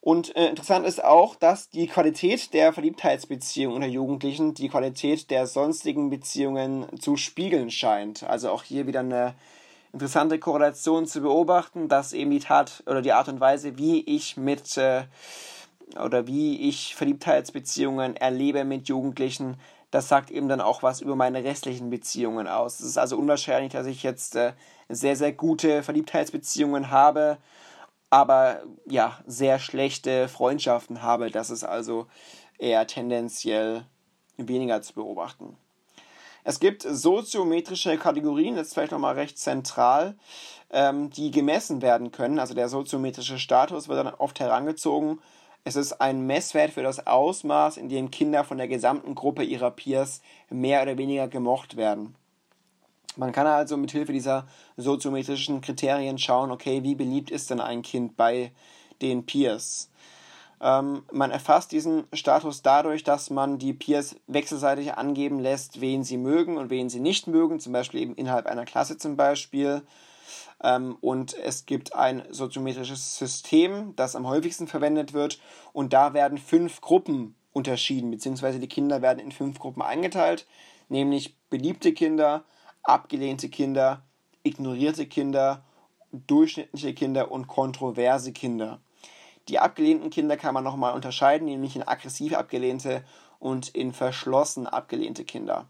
[0.01, 5.45] Und äh, interessant ist auch, dass die Qualität der Verliebtheitsbeziehung unter Jugendlichen die Qualität der
[5.45, 8.23] sonstigen Beziehungen zu spiegeln scheint.
[8.23, 9.35] Also auch hier wieder eine
[9.93, 14.37] interessante Korrelation zu beobachten, dass eben die Tat oder die Art und Weise, wie ich
[14.37, 15.03] mit äh,
[16.03, 19.57] oder wie ich Verliebtheitsbeziehungen erlebe mit Jugendlichen,
[19.91, 22.79] das sagt eben dann auch was über meine restlichen Beziehungen aus.
[22.79, 24.53] Es ist also unwahrscheinlich, dass ich jetzt äh,
[24.89, 27.37] sehr, sehr gute Verliebtheitsbeziehungen habe,
[28.11, 31.31] aber ja, sehr schlechte Freundschaften habe.
[31.31, 32.05] Das ist also
[32.59, 33.85] eher tendenziell
[34.37, 35.57] weniger zu beobachten.
[36.43, 40.15] Es gibt soziometrische Kategorien, das ist vielleicht nochmal recht zentral,
[40.71, 42.39] ähm, die gemessen werden können.
[42.39, 45.19] Also der soziometrische Status wird dann oft herangezogen.
[45.63, 49.71] Es ist ein Messwert für das Ausmaß, in dem Kinder von der gesamten Gruppe ihrer
[49.71, 52.15] Peers mehr oder weniger gemocht werden.
[53.17, 54.47] Man kann also mit Hilfe dieser
[54.77, 58.51] soziometrischen Kriterien schauen, okay, wie beliebt ist denn ein Kind bei
[59.01, 59.89] den Peers?
[60.61, 66.17] Ähm, man erfasst diesen Status dadurch, dass man die Peers wechselseitig angeben lässt, wen sie
[66.17, 69.81] mögen und wen sie nicht mögen, zum Beispiel eben innerhalb einer Klasse zum Beispiel.
[70.63, 75.39] Ähm, und es gibt ein soziometrisches System, das am häufigsten verwendet wird.
[75.73, 80.45] Und da werden fünf Gruppen unterschieden, beziehungsweise die Kinder werden in fünf Gruppen eingeteilt,
[80.89, 82.45] nämlich beliebte Kinder,
[82.83, 84.01] abgelehnte Kinder,
[84.43, 85.63] ignorierte Kinder,
[86.11, 88.79] durchschnittliche Kinder und kontroverse Kinder.
[89.47, 93.03] Die abgelehnten Kinder kann man nochmal unterscheiden, nämlich in aggressiv abgelehnte
[93.39, 95.67] und in verschlossen abgelehnte Kinder.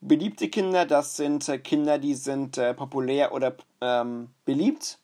[0.00, 4.98] Beliebte Kinder, das sind äh, Kinder, die sind äh, populär oder ähm, beliebt.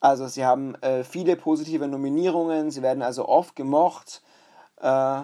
[0.00, 4.22] Also sie haben äh, viele positive Nominierungen, sie werden also oft gemocht,
[4.80, 5.22] äh,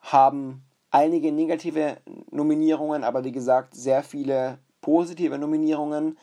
[0.00, 1.98] haben einige negative
[2.30, 6.18] Nominierungen, aber wie gesagt sehr viele positive Nominierungen,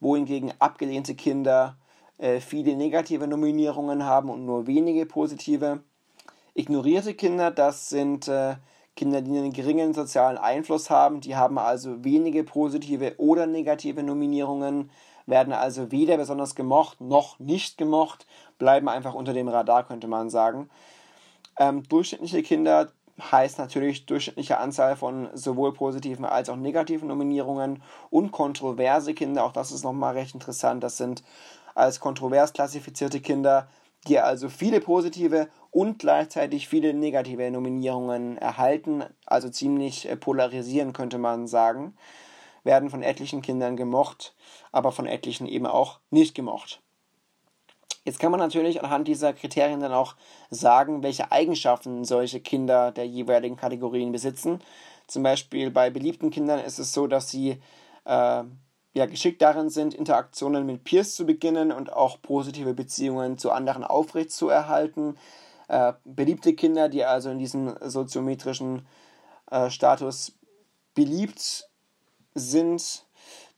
[0.00, 1.76] wohingegen abgelehnte Kinder
[2.18, 5.80] äh, viele negative Nominierungen haben und nur wenige positive.
[6.54, 8.56] Ignorierte Kinder, das sind äh,
[8.94, 14.90] Kinder, die einen geringen sozialen Einfluss haben, die haben also wenige positive oder negative Nominierungen,
[15.26, 18.26] werden also weder besonders gemocht noch nicht gemocht,
[18.58, 20.68] bleiben einfach unter dem Radar, könnte man sagen.
[21.58, 22.92] Ähm, durchschnittliche Kinder
[23.30, 29.52] heißt natürlich durchschnittliche Anzahl von sowohl positiven als auch negativen Nominierungen und kontroverse Kinder, auch
[29.52, 31.22] das ist nochmal recht interessant, das sind
[31.74, 33.68] als kontrovers klassifizierte Kinder,
[34.08, 41.18] die also viele positive und gleichzeitig viele negative Nominierungen erhalten, also ziemlich äh, polarisieren könnte
[41.18, 41.94] man sagen,
[42.64, 44.34] werden von etlichen Kindern gemocht,
[44.72, 46.82] aber von etlichen eben auch nicht gemocht.
[48.04, 50.16] Jetzt kann man natürlich anhand dieser Kriterien dann auch
[50.50, 54.60] sagen, welche Eigenschaften solche Kinder der jeweiligen Kategorien besitzen.
[55.06, 57.60] Zum Beispiel bei beliebten Kindern ist es so, dass sie
[58.04, 58.44] äh,
[58.94, 63.84] ja, geschickt darin sind, Interaktionen mit Peers zu beginnen und auch positive Beziehungen zu anderen
[63.84, 65.16] aufrechtzuerhalten.
[65.68, 68.86] Äh, beliebte Kinder, die also in diesem soziometrischen
[69.50, 70.32] äh, Status
[70.94, 71.68] beliebt
[72.34, 73.06] sind,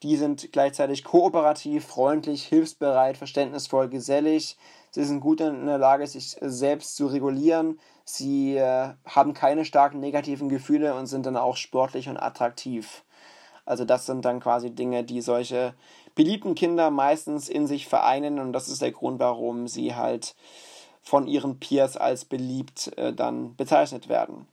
[0.04, 4.58] die sind gleichzeitig kooperativ, freundlich, hilfsbereit, verständnisvoll, gesellig.
[4.90, 7.80] Sie sind gut in der Lage, sich selbst zu regulieren.
[8.04, 13.02] Sie äh, haben keine starken negativen Gefühle und sind dann auch sportlich und attraktiv.
[13.64, 15.74] Also das sind dann quasi Dinge, die solche
[16.14, 20.34] beliebten Kinder meistens in sich vereinen und das ist der Grund, warum sie halt
[21.02, 24.46] von ihren Peers als beliebt äh, dann bezeichnet werden.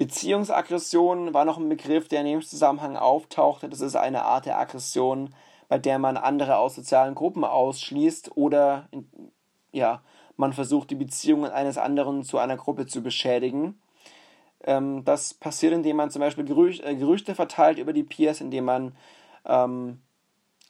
[0.00, 3.68] Beziehungsaggression war noch ein Begriff, der in dem Zusammenhang auftauchte.
[3.68, 5.34] Das ist eine Art der Aggression,
[5.68, 8.88] bei der man andere aus sozialen Gruppen ausschließt oder
[9.72, 10.00] ja,
[10.38, 13.78] man versucht, die Beziehungen eines anderen zu einer Gruppe zu beschädigen.
[14.64, 18.64] Ähm, das passiert, indem man zum Beispiel Gerüch äh, Gerüchte verteilt über die Peers, indem
[18.64, 18.96] man
[19.44, 20.00] ähm,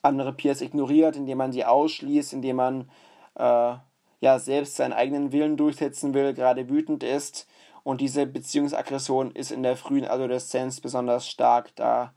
[0.02, 2.90] andere Peers ignoriert, indem man sie ausschließt, indem man
[3.36, 3.74] äh,
[4.20, 7.46] ja selbst seinen eigenen Willen durchsetzen will, gerade wütend ist.
[7.82, 11.74] Und diese Beziehungsaggression ist in der frühen Adoleszenz besonders stark.
[11.76, 12.12] Da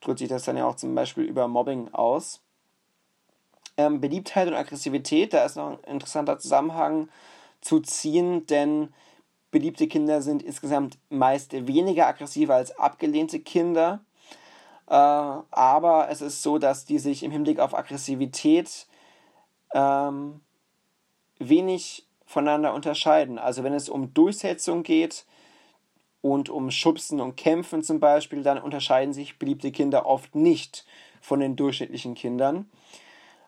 [0.00, 2.40] drückt sich das dann ja auch zum Beispiel über Mobbing aus.
[3.76, 7.08] Ähm, Beliebtheit und Aggressivität, da ist noch ein interessanter Zusammenhang
[7.60, 8.92] zu ziehen, denn
[9.50, 14.00] beliebte Kinder sind insgesamt meist weniger aggressiv als abgelehnte Kinder.
[14.88, 18.86] Äh, aber es ist so, dass die sich im Hinblick auf Aggressivität
[19.74, 20.40] ähm,
[21.38, 23.38] wenig voneinander unterscheiden.
[23.38, 25.24] Also wenn es um Durchsetzung geht
[26.20, 30.84] und um Schubsen und Kämpfen zum Beispiel, dann unterscheiden sich beliebte Kinder oft nicht
[31.22, 32.70] von den durchschnittlichen Kindern.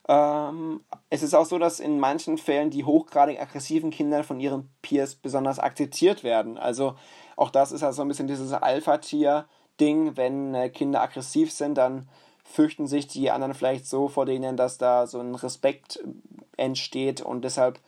[0.09, 4.71] Ähm, es ist auch so, dass in manchen Fällen die hochgradig aggressiven Kinder von ihren
[4.81, 6.57] Peers besonders akzeptiert werden.
[6.57, 6.95] Also
[7.37, 10.17] auch das ist also ein bisschen dieses Alpha-Tier-Ding.
[10.17, 12.09] Wenn äh, Kinder aggressiv sind, dann
[12.45, 16.03] fürchten sich die anderen vielleicht so vor denen, dass da so ein Respekt
[16.57, 17.79] entsteht und deshalb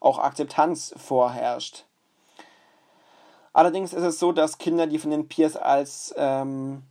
[0.00, 1.84] auch Akzeptanz vorherrscht.
[3.52, 6.82] Allerdings ist es so, dass Kinder, die von den Peers als ähm,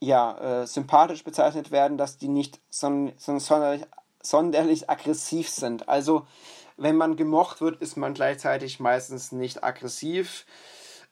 [0.00, 3.82] ja, äh, sympathisch bezeichnet werden, dass die nicht son son sonderlich,
[4.22, 5.88] sonderlich aggressiv sind.
[5.88, 6.26] Also
[6.76, 10.46] wenn man gemocht wird, ist man gleichzeitig meistens nicht aggressiv.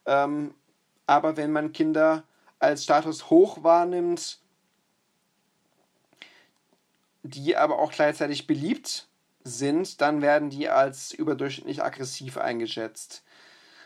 [0.05, 0.55] Ähm,
[1.05, 2.23] aber wenn man Kinder
[2.57, 4.39] als Status hoch wahrnimmt,
[7.23, 9.08] die aber auch gleichzeitig beliebt
[9.49, 13.23] sind, dann werden die als überdurchschnittlich aggressiv eingeschätzt.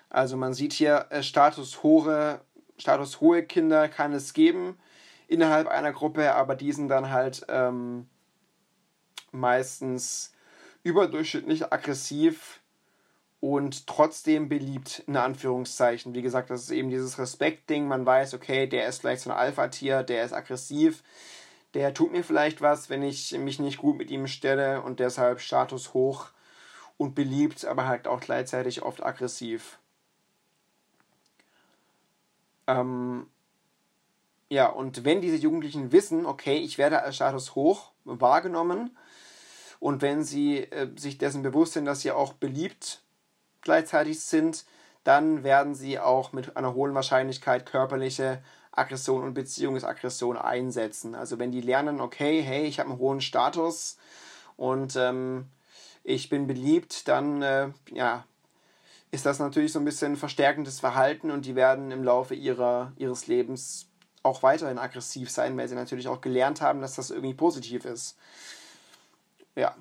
[0.10, 2.42] Also man sieht hier, äh, statushohe,
[2.78, 4.78] statushohe Kinder kann es geben
[5.28, 8.08] innerhalb einer Gruppe, aber die sind dann halt ähm,
[9.32, 10.34] meistens
[10.84, 12.62] überdurchschnittlich aggressiv
[13.40, 16.14] und trotzdem beliebt, in Anführungszeichen.
[16.14, 17.88] Wie gesagt, das ist eben dieses Respekt-Ding.
[17.88, 21.04] Man weiß, okay, der ist vielleicht so ein Alpha-Tier, der ist aggressiv,
[21.74, 25.42] der tut mir vielleicht was, wenn ich mich nicht gut mit ihm stelle und deshalb
[25.42, 26.28] Status hoch
[26.98, 29.80] und beliebt, aber halt auch gleichzeitig oft aggressiv.
[32.68, 33.28] Ähm,
[34.50, 38.96] ja, und wenn diese Jugendlichen wissen, okay, ich werde als Status hoch wahrgenommen
[39.80, 43.02] und wenn sie äh, sich dessen bewusst sind, dass sie auch beliebt
[43.62, 44.66] gleichzeitig sind,
[45.04, 48.42] dann werden sie auch mit einer hohen Wahrscheinlichkeit körperliche
[48.76, 51.16] Aggression und Beziehungsaggression einsetzen.
[51.16, 53.98] Also wenn die lernen, okay, hey, ich habe einen hohen Status
[54.58, 55.46] und ähm,
[56.04, 58.26] ich bin beliebt, dann äh, ja,
[59.12, 63.28] ist das natürlich so ein bisschen verstärkendes Verhalten und die werden im Laufe ihrer, ihres
[63.28, 63.88] Lebens
[64.24, 68.18] auch weiterhin aggressiv sein, weil sie natürlich auch gelernt haben, dass das irgendwie positiv ist.
[69.56, 69.76] Ja.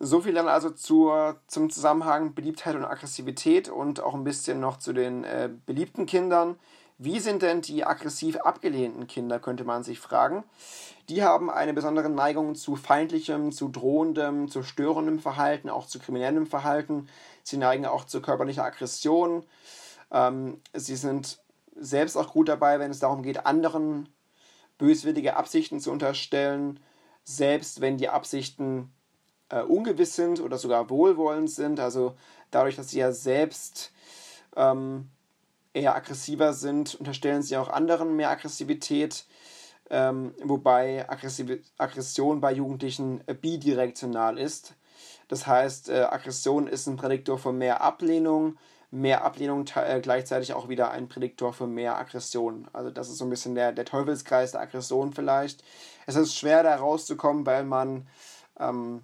[0.00, 4.78] So viel dann also zur, zum Zusammenhang Beliebtheit und Aggressivität und auch ein bisschen noch
[4.78, 6.56] zu den äh, beliebten Kindern.
[7.00, 10.42] Wie sind denn die aggressiv abgelehnten Kinder, könnte man sich fragen.
[11.08, 16.46] Die haben eine besondere Neigung zu feindlichem, zu drohendem, zu störendem Verhalten, auch zu kriminellem
[16.46, 17.08] Verhalten.
[17.44, 19.44] Sie neigen auch zu körperlicher Aggression.
[20.10, 21.38] Ähm, sie sind
[21.76, 24.08] selbst auch gut dabei, wenn es darum geht, anderen
[24.76, 26.80] böswillige Absichten zu unterstellen,
[27.22, 28.92] selbst wenn die Absichten
[29.50, 31.78] äh, ungewiss sind oder sogar wohlwollend sind.
[31.78, 32.16] Also
[32.50, 33.92] dadurch, dass sie ja selbst
[34.56, 35.10] ähm,
[35.72, 39.24] eher aggressiver sind, unterstellen sie auch anderen mehr Aggressivität,
[39.90, 44.74] ähm, wobei Aggressiv Aggression bei Jugendlichen äh, bidirektional ist.
[45.28, 48.56] Das heißt, äh, Aggression ist ein Prädiktor für mehr Ablehnung,
[48.90, 52.68] mehr Ablehnung äh, gleichzeitig auch wieder ein Prädiktor für mehr Aggression.
[52.72, 55.62] Also das ist so ein bisschen der, der Teufelskreis der Aggression vielleicht.
[56.06, 58.08] Es ist schwer da rauszukommen, weil man
[58.58, 59.02] ähm,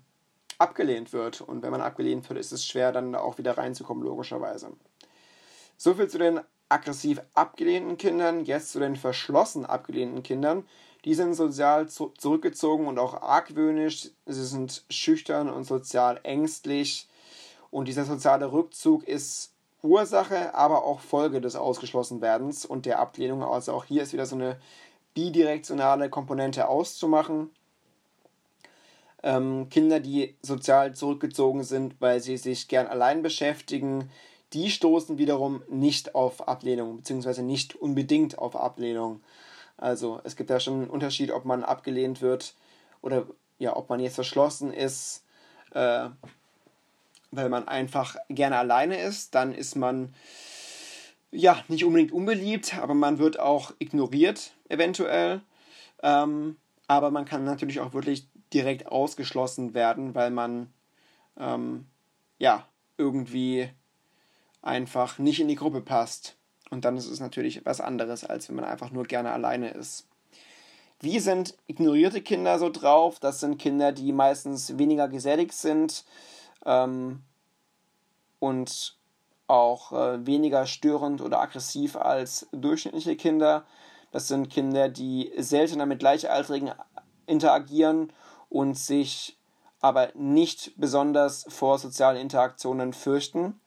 [0.59, 1.41] abgelehnt wird.
[1.41, 4.73] Und wenn man abgelehnt wird, ist es schwer, dann auch wieder reinzukommen, logischerweise.
[5.77, 6.41] So viel zu den
[6.75, 10.67] aggressiv abgelehnten Kindern, jetzt zu den verschlossen abgelehnten Kindern.
[11.05, 14.11] Die sind sozial zu zurückgezogen und auch argwöhnisch.
[14.27, 17.09] Sie sind schüchtern und sozial ängstlich.
[17.71, 19.53] Und dieser soziale Rückzug ist
[19.83, 23.45] Ursache, aber auch Folge des Ausgeschlossenwerdens und der Ablehnung.
[23.45, 24.57] Also auch hier ist wieder so eine
[25.15, 27.51] bidirektionale Komponente auszumachen.
[29.23, 34.11] Ähm, Kinder, die sozial zurückgezogen sind, weil sie sich gern allein beschäftigen,
[34.55, 39.21] die stoßen wiederum nicht auf Ablehnung, beziehungsweise nicht unbedingt auf Ablehnung.
[39.77, 42.55] Also es gibt ja schon einen Unterschied, ob man abgelehnt wird
[43.03, 43.27] oder
[43.59, 45.25] ja, ob man jetzt verschlossen ist,
[45.73, 46.09] äh,
[47.31, 50.15] weil man einfach gerne alleine ist, dann ist man
[51.33, 55.41] ja nicht unbedingt unbeliebt, aber man wird auch ignoriert eventuell.
[56.03, 60.73] Ähm, aber man kann natürlich auch wirklich direkt ausgeschlossen werden, weil man
[61.39, 61.87] ähm,
[62.39, 63.69] ja irgendwie
[64.65, 66.37] einfach nicht in die Gruppe passt.
[66.71, 70.09] Und dann ist es natürlich was anderes, als wenn man einfach nur gerne alleine ist.
[71.01, 73.21] Wie sind ignorierte Kinder so drauf?
[73.21, 76.05] Das sind Kinder, die meistens weniger gesellig sind
[76.65, 77.23] ähm,
[78.39, 78.97] und
[79.47, 83.67] auch äh, weniger störend oder aggressiv als durchschnittliche Kinder.
[84.13, 86.73] Das sind Kinder, die seltener mit Gleichaltrigen
[87.27, 88.13] interagieren
[88.49, 89.37] und sich
[89.81, 93.61] aber nicht besonders vor sozialen Interaktionen fürchten.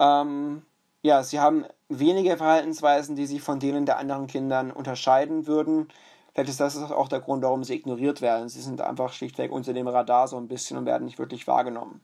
[0.00, 0.62] Ähm,
[1.02, 5.88] ja, sie haben wenige Verhaltensweisen, die sich von denen der anderen Kindern unterscheiden würden.
[6.32, 8.48] Vielleicht ist das auch der Grund, warum sie ignoriert werden.
[8.48, 12.00] Sie sind einfach schlichtweg unter dem Radar so ein bisschen und werden nicht wirklich wahrgenommen.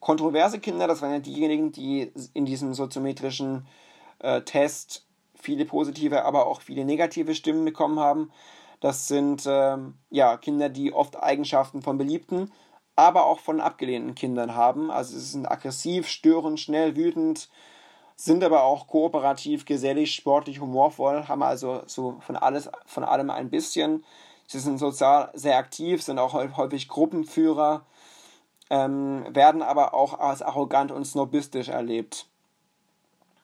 [0.00, 3.66] Kontroverse Kinder, das waren ja diejenigen, die in diesem soziometrischen
[4.20, 8.30] äh, Test viele positive, aber auch viele negative Stimmen bekommen haben.
[8.80, 9.76] Das sind äh,
[10.10, 12.52] ja, Kinder, die oft Eigenschaften von Beliebten,
[12.98, 14.90] aber auch von abgelehnten Kindern haben.
[14.90, 17.48] Also sie sind aggressiv, störend, schnell, wütend,
[18.16, 23.50] sind aber auch kooperativ, gesellig, sportlich, humorvoll, haben also so von alles, von allem ein
[23.50, 24.04] bisschen.
[24.48, 27.86] Sie sind sozial sehr aktiv, sind auch häufig Gruppenführer,
[28.68, 32.26] ähm, werden aber auch als arrogant und snobistisch erlebt.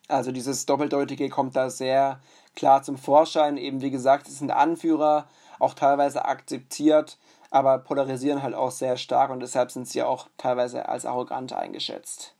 [0.09, 2.18] Also dieses Doppeldeutige kommt da sehr
[2.57, 3.57] klar zum Vorschein.
[3.57, 5.28] Eben wie gesagt, es sind Anführer,
[5.61, 7.18] auch teilweise akzeptiert,
[7.55, 12.34] aber polarisieren halt auch sehr stark und deshalb sind sie auch teilweise als arrogant eingeschätzt.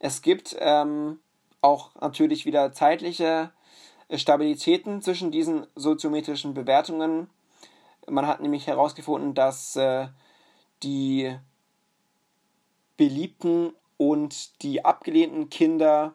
[0.00, 1.20] Es gibt ähm,
[1.60, 3.52] auch natürlich wieder zeitliche
[4.12, 7.30] Stabilitäten zwischen diesen soziometrischen Bewertungen.
[8.08, 10.08] Man hat nämlich herausgefunden, dass äh,
[10.82, 11.38] die
[12.96, 16.14] beliebten und die abgelehnten Kinder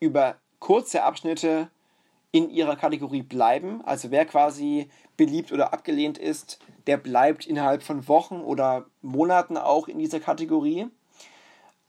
[0.00, 1.70] über kurze Abschnitte
[2.32, 3.82] in ihrer Kategorie bleiben.
[3.84, 9.88] Also wer quasi beliebt oder abgelehnt ist, der bleibt innerhalb von Wochen oder Monaten auch
[9.88, 10.88] in dieser Kategorie.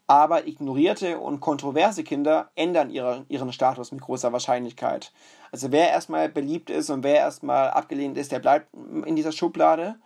[0.08, 5.12] Aber ignorierte und kontroverse Kinder ändern ihre, ihren Status mit großer Wahrscheinlichkeit.
[5.52, 8.74] Also wer erstmal beliebt ist und wer erstmal abgelehnt ist, der bleibt
[9.06, 9.96] in dieser Schublade.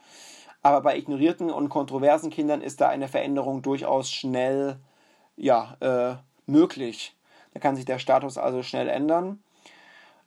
[0.63, 4.79] Aber bei ignorierten und kontroversen Kindern ist da eine Veränderung durchaus schnell
[5.37, 6.17] ja, äh,
[6.51, 7.17] möglich.
[7.55, 9.43] Da kann sich der Status also schnell ändern.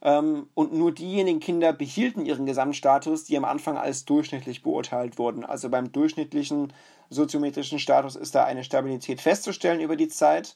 [0.02, 5.44] Ähm, und nur diejenigen Kinder behielten ihren Gesamtstatus, die am Anfang als durchschnittlich beurteilt wurden.
[5.44, 6.74] Also beim durchschnittlichen
[7.10, 10.56] soziometrischen Status ist da eine Stabilität festzustellen über die Zeit.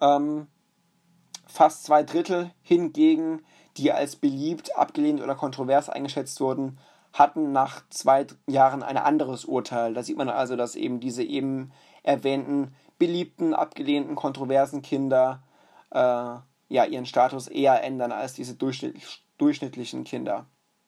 [0.00, 0.46] Ähm,
[1.46, 3.42] fast zwei Drittel hingegen,
[3.76, 6.78] die als beliebt, abgelehnt oder kontrovers eingeschätzt wurden,
[7.12, 9.94] hatten nach zwei Jahren ein anderes Urteil.
[9.94, 15.42] Da sieht man also, dass eben diese eben erwähnten beliebten, abgelehnten, kontroversen Kinder
[15.90, 16.36] äh,
[16.68, 20.46] ja, ihren Status eher ändern als diese durchschnittlichen Kinder.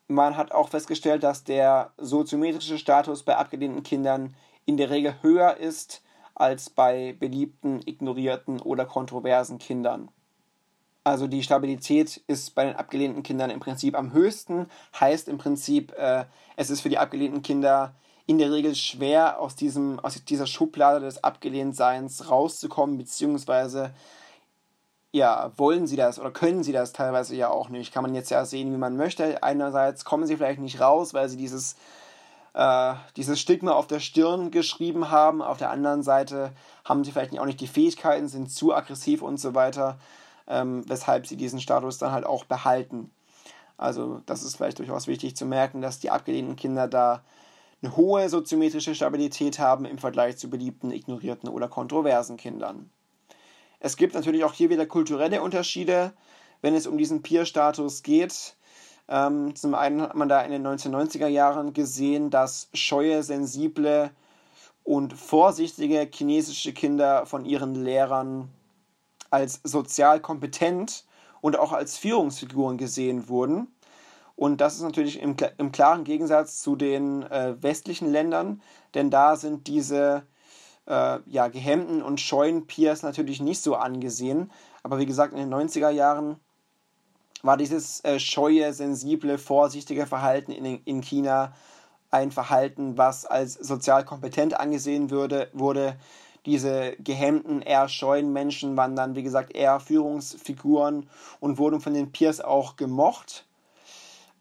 [0.09, 5.57] Man hat auch festgestellt, dass der soziometrische Status bei abgelehnten Kindern in der Regel höher
[5.57, 6.03] ist
[6.35, 10.11] als bei beliebten, ignorierten oder kontroversen Kindern.
[11.03, 14.67] Also die Stabilität ist bei den abgelehnten Kindern im Prinzip am höchsten,
[14.99, 16.25] heißt im Prinzip, äh,
[16.57, 17.95] es ist für die abgelehnten Kinder
[18.27, 23.95] in der Regel schwer, aus, diesem, aus dieser Schublade des Abgelehntseins rauszukommen, beziehungsweise
[25.17, 27.93] ja, wollen sie das oder können sie das teilweise ja auch nicht.
[27.93, 29.43] Kann man jetzt ja sehen, wie man möchte.
[29.43, 31.77] Einerseits kommen sie vielleicht nicht raus, weil sie dieses,
[32.55, 35.43] äh, dieses Stigma auf der Stirn geschrieben haben.
[35.43, 36.53] Auf der anderen Seite
[36.85, 39.99] haben sie vielleicht auch nicht die Fähigkeiten, sind zu aggressiv und so weiter
[40.49, 43.11] ähm, weshalb sie diesen Status dann halt auch behalten.
[43.77, 47.23] Also das ist vielleicht durchaus wichtig zu merken, dass die abgelehnten Kinder da
[47.83, 52.91] eine hohe soziometrische Stabilität haben im Vergleich zu beliebten, ignorierten oder kontroversen Kindern.
[53.81, 56.13] Es gibt natürlich auch hier wieder kulturelle Unterschiede,
[56.63, 58.57] wenn es um diesen Peer-Status geht.
[59.09, 64.11] Ähm, zum einen hat man da in den 1990er Jahren gesehen, dass scheue, sensible
[64.83, 68.49] und vorsichtige chinesische Kinder von ihren Lehrern
[69.31, 71.05] als sozial kompetent
[71.41, 73.69] und auch als Führungsfiguren gesehen wurden.
[74.37, 78.63] Und das ist natürlich im, im klaren Gegensatz zu den äh, westlichen Ländern,
[78.95, 80.25] denn da sind diese
[80.87, 84.51] äh, ja, gehemmten und scheuen Peers natürlich nicht so angesehen.
[84.83, 86.41] Aber wie gesagt, in den 90er Jahren
[87.43, 91.53] war dieses äh, scheue, sensible, vorsichtige Verhalten in, in China
[92.11, 95.97] ein Verhalten, was als sozial kompetent angesehen würde, wurde,
[96.47, 101.11] diese gehemmten, eher scheuen Menschen waren dann, wie gesagt, eher Führungsfiguren
[101.41, 103.45] und wurden von den Peers auch gemocht.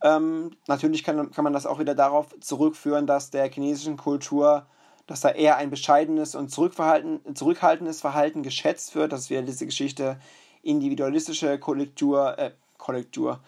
[0.04, 4.68] Ähm, natürlich kann, kann man das auch wieder darauf zurückführen, dass der chinesischen Kultur,
[5.08, 9.12] dass da eher ein bescheidenes und zurückhaltendes Verhalten geschätzt wird.
[9.12, 10.20] Das wäre diese Geschichte
[10.64, 13.40] individualistische Kollektur, äh, Kollektur,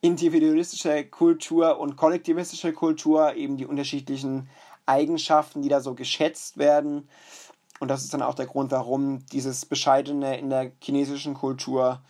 [0.00, 4.48] individualistische Kultur und kollektivistische Kultur, eben die unterschiedlichen
[4.86, 7.08] Eigenschaften, die da so geschätzt werden.
[7.80, 12.00] Und das ist dann auch der Grund, warum dieses Bescheidene in der chinesischen Kultur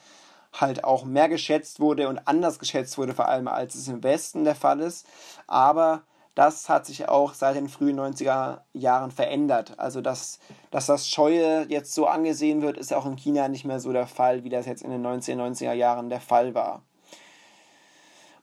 [0.53, 4.45] halt auch mehr geschätzt wurde und anders geschätzt wurde, vor allem als es im Westen
[4.45, 5.07] der Fall ist.
[5.47, 6.03] Aber
[6.39, 9.75] das hat sich auch seit den frühen 90er Jahren verändert.
[9.77, 10.39] Also, dass,
[10.71, 14.07] dass das Scheue jetzt so angesehen wird, ist auch in China nicht mehr so der
[14.07, 16.83] Fall, wie das jetzt in den 1990er Jahren der Fall war.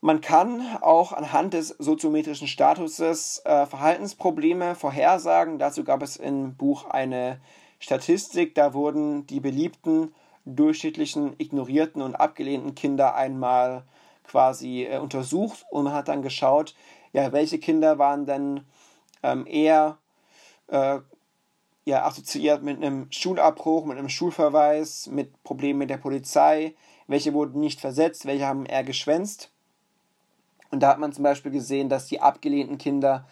[0.02, 5.58] Man kann auch anhand des soziometrischen Statuses äh, Verhaltensprobleme vorhersagen.
[5.58, 7.40] Dazu gab es im Buch eine
[7.80, 8.56] Statistik.
[8.56, 13.84] Da wurden die beliebten, durchschnittlichen, ignorierten und abgelehnten Kinder einmal
[14.26, 16.76] quasi äh, untersucht und man hat dann geschaut,
[17.16, 18.66] ja, welche Kinder waren denn
[19.24, 20.00] ähm, eher
[20.68, 21.00] äh,
[21.86, 26.76] ja, assoziiert mit einem Schulabbruch, mit einem Schulverweis, mit Problemen mit der Polizei,
[27.08, 29.50] welche wurden nicht versetzt, welche haben eher geschwänzt.
[30.72, 33.26] Und da hat man zum Beispiel gesehen, dass die abgelehnten Kinder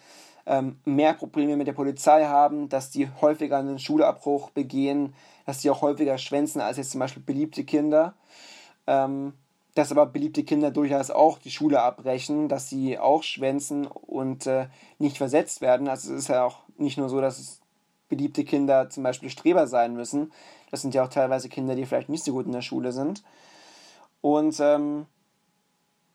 [0.46, 5.14] ähm, mehr Probleme mit der Polizei haben, dass die häufiger einen Schulabbruch begehen,
[5.44, 8.14] dass die auch häufiger schwänzen als jetzt zum Beispiel beliebte Kinder.
[8.86, 9.34] Ähm,
[9.74, 14.68] dass aber beliebte Kinder durchaus auch die Schule abbrechen, dass sie auch schwänzen und äh,
[14.98, 15.88] nicht versetzt werden.
[15.88, 17.60] Also es ist ja auch nicht nur so, dass
[18.08, 20.32] beliebte Kinder zum Beispiel Streber sein müssen.
[20.70, 23.24] Das sind ja auch teilweise Kinder, die vielleicht nicht so gut in der Schule sind.
[24.20, 25.06] Und ähm,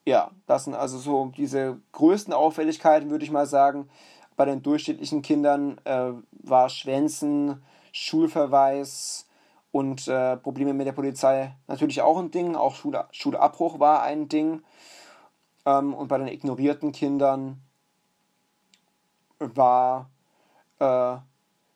[0.06, 3.90] ja, das sind also so diese größten Auffälligkeiten, würde ich mal sagen.
[4.38, 9.29] Bei den durchschnittlichen Kindern äh, war Schwänzen, Schulverweis
[9.72, 12.56] und äh, Probleme mit der Polizei natürlich auch ein Ding.
[12.56, 14.64] Auch Schule, Schulabbruch war ein Ding.
[15.66, 17.62] Ähm, und bei den ignorierten Kindern
[19.40, 20.10] war
[20.80, 21.18] äh,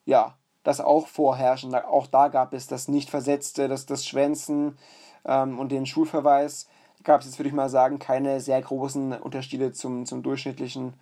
[0.06, 1.76] ja das auch vorherrschend.
[1.76, 4.78] Auch da gab es das Nicht-Versetzte, das, das Schwänzen
[5.26, 6.68] ähm, und den Schulverweis.
[7.04, 10.94] Gab es jetzt, würde ich mal sagen, keine sehr großen Unterschiede zum, zum durchschnittlichen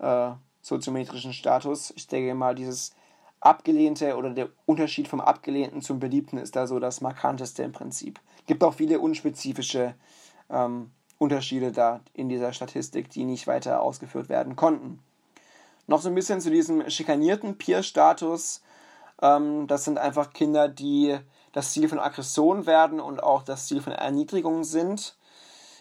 [0.00, 0.30] äh,
[0.60, 1.92] soziometrischen Status.
[1.96, 2.94] Ich denke mal, dieses
[3.46, 8.20] Abgelehnte oder der Unterschied vom Abgelehnten zum Beliebten ist da so das Markanteste im Prinzip.
[8.46, 9.94] Gibt auch viele unspezifische
[10.50, 14.98] ähm, Unterschiede da in dieser Statistik, die nicht weiter ausgeführt werden konnten.
[15.86, 18.62] Noch so ein bisschen zu diesem schikanierten Peer-Status.
[19.22, 21.16] Ähm, das sind einfach Kinder, die
[21.52, 25.16] das Ziel von Aggression werden und auch das Ziel von Erniedrigung sind.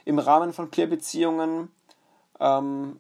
[0.05, 1.70] Im Rahmen von Peer-Beziehungen
[2.39, 2.99] ähm,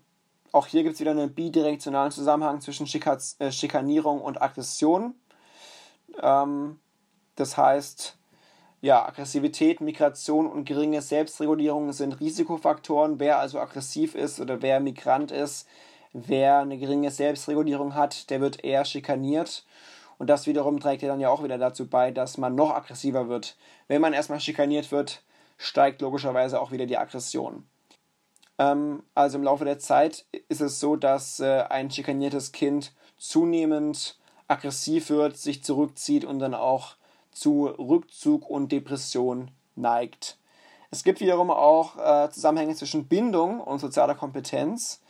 [0.55, 5.13] auch hier gibt es wieder einen bidirektionalen Zusammenhang zwischen Schika äh, Schikanierung und Aggression.
[6.21, 6.79] Ähm,
[7.35, 8.17] das heißt,
[8.79, 13.19] ja, Aggressivität, Migration und geringe Selbstregulierung sind Risikofaktoren.
[13.19, 15.67] Wer also aggressiv ist oder wer Migrant ist,
[16.13, 19.65] wer eine geringe Selbstregulierung hat, der wird eher schikaniert.
[20.17, 23.27] Und das wiederum trägt ja dann ja auch wieder dazu bei, dass man noch aggressiver
[23.27, 23.57] wird.
[23.89, 25.21] Wenn man erstmal schikaniert wird,
[25.57, 27.67] steigt logischerweise auch wieder die Aggression.
[28.57, 34.17] Ähm, also im Laufe der Zeit ist es so, dass äh, ein schikaniertes Kind zunehmend
[34.47, 36.95] aggressiv wird, sich zurückzieht und dann auch
[37.31, 40.37] zu Rückzug und Depression neigt.
[40.91, 45.01] Es gibt wiederum auch äh, Zusammenhänge zwischen Bindung und sozialer Kompetenz.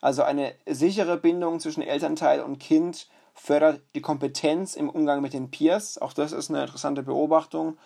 [0.00, 5.50] Also eine sichere Bindung zwischen Elternteil und Kind fördert die Kompetenz im Umgang mit den
[5.50, 5.98] Peers.
[5.98, 7.78] Auch das ist eine interessante Beobachtung.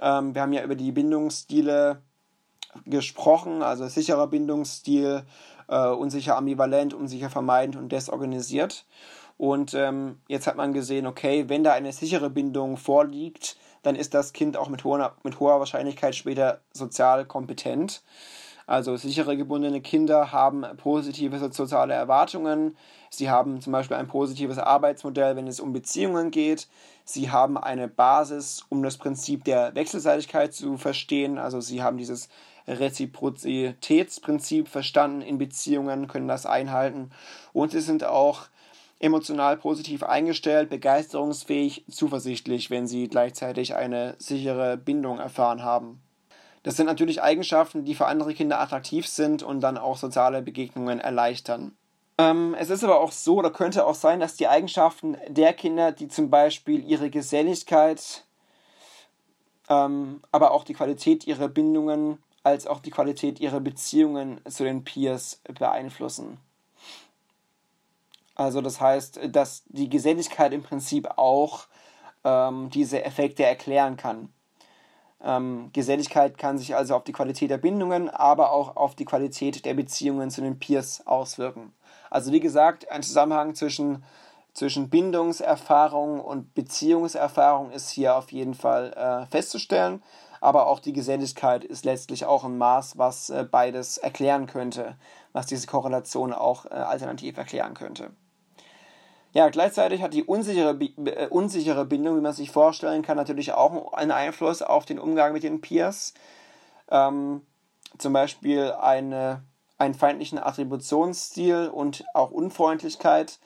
[0.00, 2.02] Ähm, wir haben ja über die Bindungsstile
[2.84, 5.22] gesprochen, also sicherer Bindungsstil,
[5.68, 8.84] äh, unsicher ambivalent, unsicher vermeidend und desorganisiert.
[9.36, 14.12] Und ähm, jetzt hat man gesehen, okay, wenn da eine sichere Bindung vorliegt, dann ist
[14.12, 18.02] das Kind auch mit hoher, mit hoher Wahrscheinlichkeit später sozial kompetent.
[18.66, 22.76] Also sichere gebundene Kinder haben positive soziale Erwartungen.
[23.08, 26.68] Sie haben zum Beispiel ein positives Arbeitsmodell, wenn es um Beziehungen geht.
[27.04, 31.38] Sie haben eine Basis, um das Prinzip der Wechselseitigkeit zu verstehen.
[31.38, 32.28] Also sie haben dieses
[32.68, 37.10] Reziprozitätsprinzip verstanden in Beziehungen, können das einhalten
[37.52, 38.46] und sie sind auch
[39.00, 46.00] emotional positiv eingestellt, begeisterungsfähig, zuversichtlich, wenn sie gleichzeitig eine sichere Bindung erfahren haben.
[46.64, 51.00] Das sind natürlich Eigenschaften, die für andere Kinder attraktiv sind und dann auch soziale Begegnungen
[51.00, 51.76] erleichtern.
[52.18, 55.92] Ähm, es ist aber auch so, oder könnte auch sein, dass die Eigenschaften der Kinder,
[55.92, 58.24] die zum Beispiel ihre Geselligkeit,
[59.68, 62.18] ähm, aber auch die Qualität ihrer Bindungen
[62.48, 66.38] als auch die Qualität ihrer Beziehungen zu den Peers beeinflussen.
[68.34, 71.66] Also das heißt, dass die Geselligkeit im Prinzip auch
[72.24, 74.32] ähm, diese Effekte erklären kann.
[75.22, 79.64] Ähm, Geselligkeit kann sich also auf die Qualität der Bindungen, aber auch auf die Qualität
[79.64, 81.72] der Beziehungen zu den Peers auswirken.
[82.10, 84.04] Also wie gesagt, ein Zusammenhang zwischen,
[84.54, 90.02] zwischen Bindungserfahrung und Beziehungserfahrung ist hier auf jeden Fall äh, festzustellen
[90.40, 94.96] aber auch die Geselligkeit ist letztlich auch ein Maß, was äh, beides erklären könnte,
[95.32, 98.10] was diese Korrelation auch äh, alternativ erklären könnte.
[99.32, 103.92] Ja, gleichzeitig hat die unsichere, äh, unsichere Bindung, wie man sich vorstellen kann, natürlich auch
[103.92, 106.14] einen Einfluss auf den Umgang mit den Peers.
[106.90, 107.42] Ähm,
[107.98, 109.42] zum Beispiel eine,
[109.76, 113.38] einen feindlichen Attributionsstil und auch Unfreundlichkeit.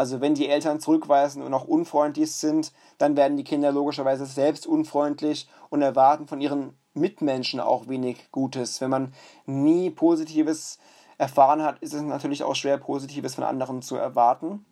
[0.00, 4.66] Also wenn die Eltern zurückweisen und auch unfreundlich sind, dann werden die Kinder logischerweise selbst
[4.66, 8.80] unfreundlich und erwarten von ihren Mitmenschen auch wenig Gutes.
[8.80, 9.12] Wenn man
[9.44, 10.78] nie Positives
[11.18, 14.64] erfahren hat, ist es natürlich auch schwer, Positives von anderen zu erwarten.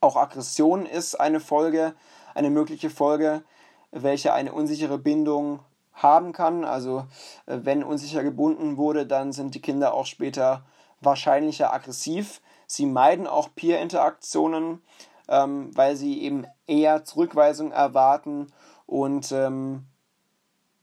[0.00, 1.94] Auch Aggression ist eine Folge,
[2.34, 3.44] eine mögliche Folge,
[3.92, 5.60] welche eine unsichere Bindung
[5.92, 6.64] haben kann.
[6.64, 7.06] Also
[7.46, 10.64] äh, wenn unsicher gebunden wurde, dann sind die Kinder auch später
[11.00, 12.40] wahrscheinlicher aggressiv.
[12.68, 14.82] Sie meiden auch Peer-Interaktionen,
[15.26, 18.52] ähm, weil sie eben eher Zurückweisung erwarten
[18.86, 19.86] und ähm,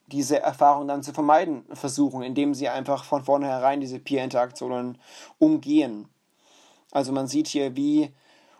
[0.08, 4.98] diese Erfahrung dann zu vermeiden versuchen, indem sie einfach von vornherein diese Peer-Interaktionen
[5.38, 6.10] umgehen.
[6.92, 8.12] Also man sieht hier, wie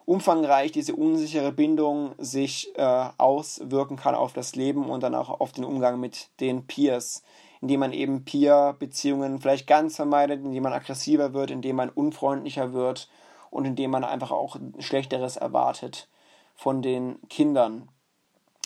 [0.05, 5.51] umfangreich diese unsichere Bindung sich äh, auswirken kann auf das Leben und dann auch auf
[5.51, 7.23] den Umgang mit den Peers
[7.66, 13.09] indem man eben Peer-Beziehungen vielleicht ganz vermeidet, indem man aggressiver wird, indem man unfreundlicher wird
[13.49, 16.07] und indem man einfach auch Schlechteres erwartet
[16.53, 17.89] von den Kindern.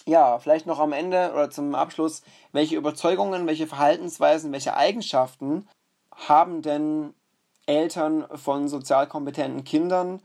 [0.06, 5.66] Ja, vielleicht noch am Ende oder zum Abschluss, welche Überzeugungen, welche Verhaltensweisen, welche Eigenschaften
[6.14, 7.14] haben denn
[7.68, 10.22] Eltern von sozial kompetenten Kindern?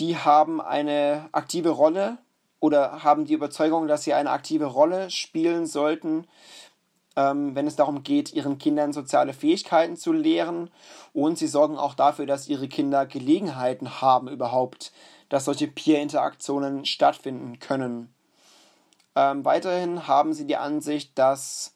[0.00, 2.18] Die haben eine aktive Rolle
[2.58, 6.26] oder haben die Überzeugung, dass sie eine aktive Rolle spielen sollten,
[7.16, 10.70] ähm, wenn es darum geht, ihren Kindern soziale Fähigkeiten zu lehren.
[11.12, 14.92] Und sie sorgen auch dafür, dass ihre Kinder Gelegenheiten haben überhaupt,
[15.28, 18.12] dass solche Peer-Interaktionen stattfinden können.
[19.16, 21.74] Ähm, weiterhin haben sie die Ansicht, dass,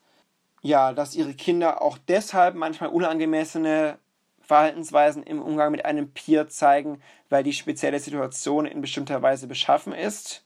[0.63, 3.99] ja, dass ihre Kinder auch deshalb manchmal unangemessene
[4.41, 9.93] Verhaltensweisen im Umgang mit einem Peer zeigen, weil die spezielle Situation in bestimmter Weise beschaffen
[9.93, 10.44] ist.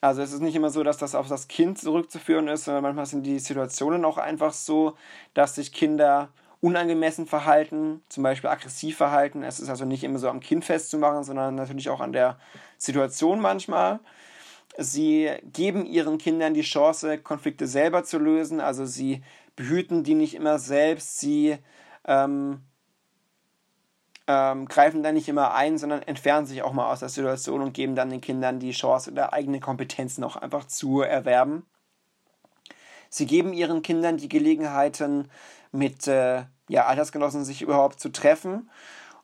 [0.00, 3.06] Also es ist nicht immer so, dass das auf das Kind zurückzuführen ist, sondern manchmal
[3.06, 4.94] sind die Situationen auch einfach so,
[5.34, 6.30] dass sich Kinder
[6.62, 9.42] unangemessen verhalten, zum Beispiel aggressiv verhalten.
[9.42, 12.38] Es ist also nicht immer so am Kind festzumachen, sondern natürlich auch an der
[12.78, 14.00] Situation manchmal.
[14.78, 18.60] Sie geben ihren Kindern die Chance, Konflikte selber zu lösen.
[18.60, 19.22] Also sie
[19.56, 21.18] behüten die nicht immer selbst.
[21.18, 21.58] Sie
[22.06, 22.60] ähm,
[24.30, 27.74] ähm, greifen da nicht immer ein, sondern entfernen sich auch mal aus der Situation und
[27.74, 31.66] geben dann den Kindern die Chance, ihre eigene Kompetenzen auch einfach zu erwerben.
[33.08, 35.28] Sie geben ihren Kindern die Gelegenheiten,
[35.72, 38.70] mit äh, ja, Altersgenossen sich überhaupt zu treffen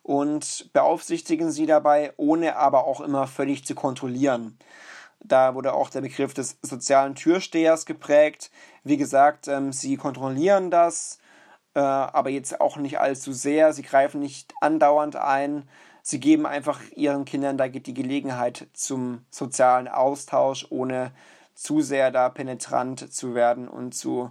[0.02, 4.58] und beaufsichtigen sie dabei, ohne aber auch immer völlig zu kontrollieren.
[5.20, 8.50] Da wurde auch der Begriff des sozialen Türstehers geprägt.
[8.84, 11.18] Wie gesagt, ähm, sie kontrollieren das,
[11.76, 13.74] äh, aber jetzt auch nicht allzu sehr.
[13.74, 15.68] Sie greifen nicht andauernd ein.
[16.00, 21.12] Sie geben einfach ihren Kindern da die Gelegenheit zum sozialen Austausch, ohne
[21.54, 24.30] zu sehr da penetrant zu werden und zu,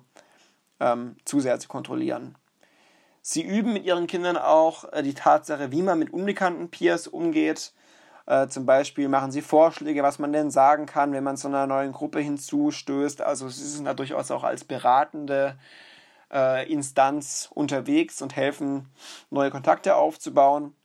[0.79, 2.35] ähm, zu sehr zu kontrollieren.
[3.21, 7.73] Sie üben mit ihren Kindern auch äh, die Tatsache, wie man mit unbekannten Peers umgeht.
[8.25, 11.67] Äh, zum Beispiel machen sie Vorschläge, was man denn sagen kann, wenn man zu einer
[11.67, 13.21] neuen Gruppe hinzustößt.
[13.21, 15.59] Also sie sind da durchaus auch als beratende
[16.35, 18.89] äh, Instanz unterwegs und helfen,
[19.31, 20.75] neue Kontakte aufzubauen.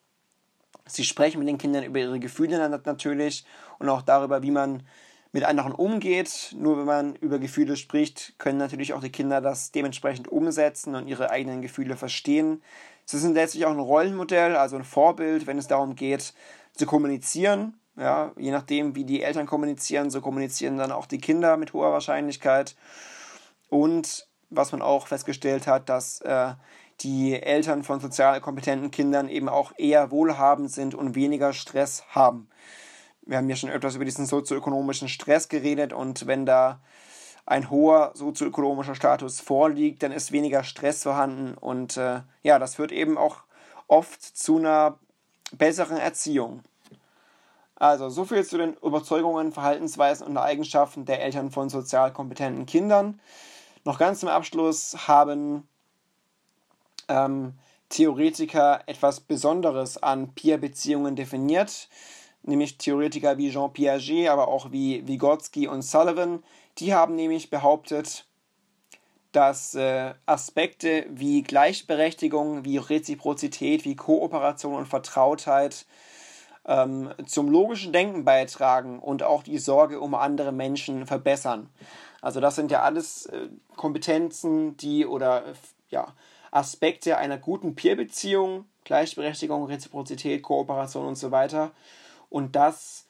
[0.87, 3.45] Sie sprechen mit den Kindern über ihre Gefühle natürlich
[3.79, 4.85] und auch darüber, wie man
[5.33, 6.55] mit anderen umgeht.
[6.57, 11.09] Nur wenn man über Gefühle spricht, können natürlich auch die Kinder das dementsprechend umsetzen und
[11.09, 12.63] ihre eigenen Gefühle verstehen.
[13.05, 16.33] Sie sind letztlich auch ein Rollenmodell, also ein Vorbild, wenn es darum geht,
[16.75, 17.75] zu kommunizieren.
[17.97, 21.93] Ja, je nachdem, wie die Eltern kommunizieren, so kommunizieren dann auch die Kinder mit hoher
[21.93, 22.77] Wahrscheinlichkeit.
[23.69, 26.55] Und was man auch festgestellt hat, dass äh,
[27.01, 32.49] die Eltern von sozial kompetenten Kindern eben auch eher wohlhabend sind und weniger Stress haben.
[33.23, 36.81] Wir haben ja schon öfters über diesen sozioökonomischen Stress geredet und wenn da
[37.47, 42.93] ein hoher sozioökonomischer Status vorliegt, dann ist weniger Stress vorhanden und äh, ja, das führt
[42.93, 43.39] eben auch
[43.89, 44.99] oft zu einer
[45.53, 46.63] besseren Erziehung.
[47.77, 53.21] Also, so viel zu den Überzeugungen, Verhaltensweisen und Eigenschaften der Eltern von sozial kompetenten Kindern.
[53.85, 55.67] Noch ganz zum Abschluss haben
[57.09, 57.55] ähm,
[57.89, 61.89] Theoretiker etwas Besonderes an Peer-Beziehungen definiert,
[62.43, 66.43] nämlich Theoretiker wie Jean Piaget, aber auch wie Vygotsky und Sullivan.
[66.79, 68.27] Die haben nämlich behauptet,
[69.33, 75.87] dass äh, Aspekte wie Gleichberechtigung, wie Reziprozität, wie Kooperation und Vertrautheit
[76.67, 81.71] ähm, zum logischen Denken beitragen und auch die Sorge um andere Menschen verbessern.
[82.23, 85.53] Also das sind ja alles äh, Kompetenzen, die oder äh,
[85.89, 86.15] ja,
[86.51, 91.71] Aspekte einer guten Peer-Beziehung, Gleichberechtigung, Reziprozität, Kooperation und so weiter.
[92.29, 93.07] Und das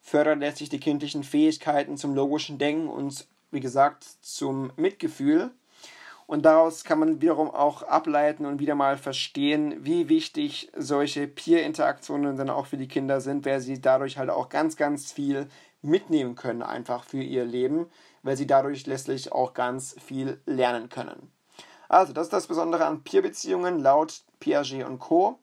[0.00, 5.50] fördert letztlich die kindlichen Fähigkeiten zum logischen Denken und wie gesagt zum Mitgefühl.
[6.26, 12.36] Und daraus kann man wiederum auch ableiten und wieder mal verstehen, wie wichtig solche Peer-Interaktionen
[12.36, 15.48] dann auch für die Kinder sind, weil sie dadurch halt auch ganz, ganz viel
[15.82, 17.86] mitnehmen können, einfach für ihr Leben
[18.26, 21.30] weil sie dadurch letztlich auch ganz viel lernen können.
[21.88, 25.38] Also, das ist das Besondere an Peer-Beziehungen laut Piaget und Co.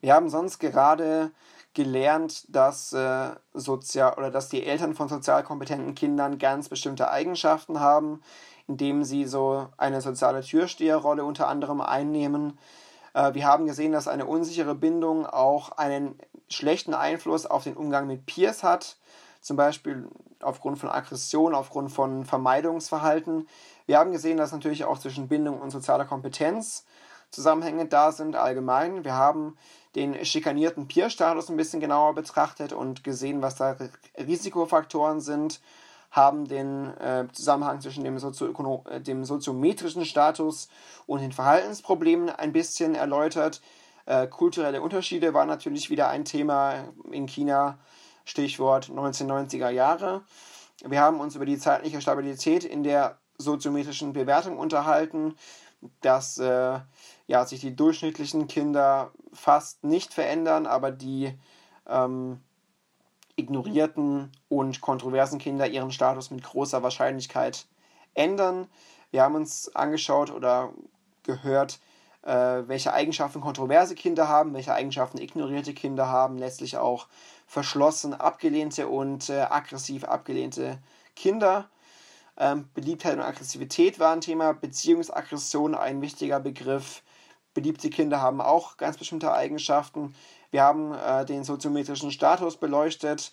[0.00, 1.30] Wir haben sonst gerade
[1.74, 7.80] gelernt, dass äh, sozial oder dass die Eltern von sozial kompetenten Kindern ganz bestimmte Eigenschaften
[7.80, 8.22] haben,
[8.66, 12.58] indem sie so eine soziale Türsteherrolle unter anderem einnehmen.
[13.12, 18.06] Äh, wir haben gesehen, dass eine unsichere Bindung auch einen schlechten Einfluss auf den Umgang
[18.06, 18.96] mit Peers hat
[19.46, 20.08] zum Beispiel
[20.42, 23.46] aufgrund von Aggression, aufgrund von Vermeidungsverhalten.
[23.86, 26.84] Wir haben gesehen, dass natürlich auch zwischen Bindung und sozialer Kompetenz
[27.30, 29.04] Zusammenhänge da sind allgemein.
[29.04, 29.56] Wir haben
[29.94, 33.76] den schikanierten Peer-Status ein bisschen genauer betrachtet und gesehen, was da
[34.18, 35.60] Risikofaktoren sind,
[36.10, 40.68] haben den äh, Zusammenhang zwischen dem, äh, dem soziometrischen Status
[41.06, 43.60] und den Verhaltensproblemen ein bisschen erläutert.
[44.06, 47.78] Äh, kulturelle Unterschiede waren natürlich wieder ein Thema in China
[48.26, 50.22] Stichwort 1990er Jahre.
[50.84, 55.36] Wir haben uns über die zeitliche Stabilität in der soziometrischen Bewertung unterhalten,
[56.00, 56.80] dass äh,
[57.28, 61.38] ja, sich die durchschnittlichen Kinder fast nicht verändern, aber die
[61.88, 62.40] ähm,
[63.36, 67.66] ignorierten und kontroversen Kinder ihren Status mit großer Wahrscheinlichkeit
[68.14, 68.66] ändern.
[69.12, 70.72] Wir haben uns angeschaut oder
[71.22, 71.78] gehört,
[72.22, 77.06] äh, welche Eigenschaften kontroverse Kinder haben, welche Eigenschaften ignorierte Kinder haben, letztlich auch
[77.46, 80.78] verschlossen abgelehnte und äh, aggressiv abgelehnte
[81.14, 81.68] Kinder.
[82.38, 87.02] Ähm, Beliebtheit und Aggressivität war ein Thema, Beziehungsaggression ein wichtiger Begriff.
[87.54, 90.14] Beliebte Kinder haben auch ganz bestimmte Eigenschaften.
[90.50, 93.32] Wir haben äh, den soziometrischen Status beleuchtet,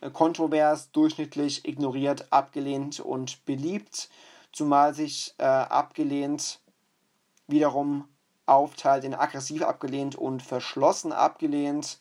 [0.00, 4.08] äh, kontrovers, durchschnittlich, ignoriert, abgelehnt und beliebt,
[4.52, 6.60] zumal sich äh, abgelehnt
[7.48, 8.08] wiederum
[8.46, 11.98] aufteilt in aggressiv abgelehnt und verschlossen abgelehnt.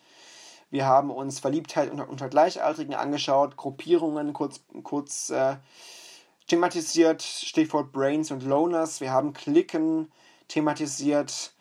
[0.72, 5.56] Wir haben uns Verliebtheit unter, unter Gleichaltrigen angeschaut, Gruppierungen kurz, kurz äh,
[6.48, 9.02] thematisiert, Stichwort Brains und Loners.
[9.02, 10.12] Wir haben Klicken
[10.48, 11.54] thematisiert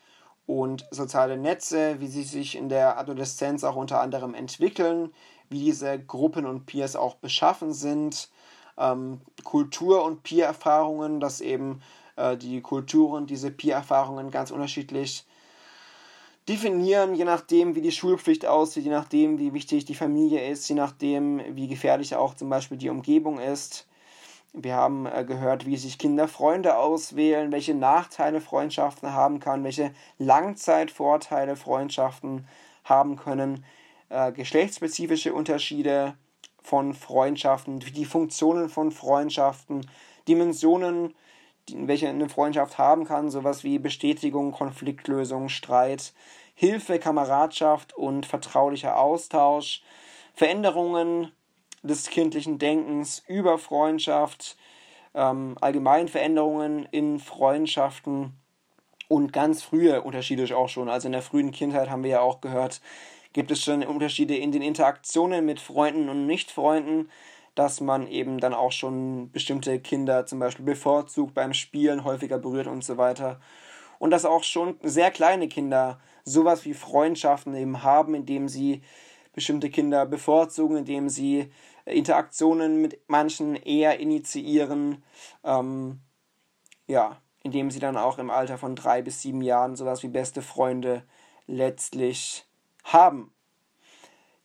[0.46, 5.12] und soziale Netze, wie sie sich in der Adoleszenz auch unter anderem entwickeln,
[5.50, 8.30] wie diese Gruppen und Peers auch beschaffen sind,
[8.78, 11.80] ähm, Kultur- und Peer-Erfahrungen, dass eben
[12.16, 15.26] äh, die Kulturen diese Peer-Erfahrungen ganz unterschiedlich
[16.48, 20.74] definieren, je nachdem, wie die Schulpflicht aussieht, je nachdem, wie wichtig die Familie ist, je
[20.74, 23.86] nachdem, wie gefährlich auch zum Beispiel die Umgebung ist.
[24.54, 29.92] Wir haben äh, gehört, wie sich Kinder Freunde auswählen, welche Nachteile Freundschaften haben kann, welche
[30.18, 32.48] Langzeitvorteile Freundschaften
[32.82, 33.64] haben können,
[34.08, 36.14] äh, geschlechtsspezifische Unterschiede
[36.62, 39.86] von Freundschaften, die Funktionen von Freundschaften,
[40.26, 41.14] Dimensionen
[41.76, 46.12] welche eine Freundschaft haben kann, sowas wie Bestätigung, Konfliktlösung, Streit,
[46.54, 49.82] Hilfe, Kameradschaft und vertraulicher Austausch,
[50.34, 51.32] Veränderungen
[51.82, 54.56] des kindlichen Denkens über Freundschaft,
[55.14, 58.34] ähm, allgemein Veränderungen in Freundschaften
[59.08, 60.88] und ganz frühe Unterschiede auch schon.
[60.88, 62.80] Also in der frühen Kindheit haben wir ja auch gehört,
[63.32, 67.08] gibt es schon Unterschiede in den Interaktionen mit Freunden und Nicht-Freunden
[67.58, 72.68] dass man eben dann auch schon bestimmte Kinder zum Beispiel bevorzugt beim Spielen, häufiger berührt
[72.68, 73.40] und so weiter.
[73.98, 78.82] Und dass auch schon sehr kleine Kinder sowas wie Freundschaften eben haben, indem sie
[79.32, 81.50] bestimmte Kinder bevorzugen, indem sie
[81.84, 85.02] Interaktionen mit manchen eher initiieren,
[85.42, 85.98] ähm,
[86.86, 90.42] ja, indem sie dann auch im Alter von drei bis sieben Jahren sowas wie beste
[90.42, 91.02] Freunde
[91.48, 92.46] letztlich
[92.84, 93.32] haben.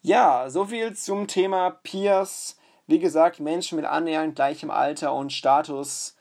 [0.01, 2.57] Ja, soviel zum Thema Peers
[2.87, 6.15] wie gesagt, Menschen mit annähernd gleichem Alter und Status,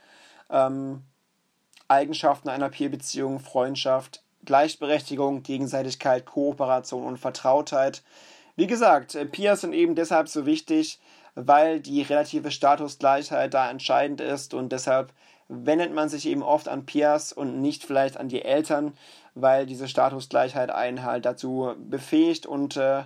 [0.50, 1.02] ähm,
[1.88, 8.02] Eigenschaften einer Peer-Beziehung, Freundschaft, Gleichberechtigung, Gegenseitigkeit, Kooperation und Vertrautheit.
[8.56, 11.00] Wie gesagt, äh, Peers sind eben deshalb so wichtig,
[11.34, 15.12] weil die relative Statusgleichheit da entscheidend ist und deshalb
[15.48, 18.94] wendet man sich eben oft an Peers und nicht vielleicht an die Eltern,
[19.34, 23.04] weil diese Statusgleichheit einen halt dazu befähigt und äh,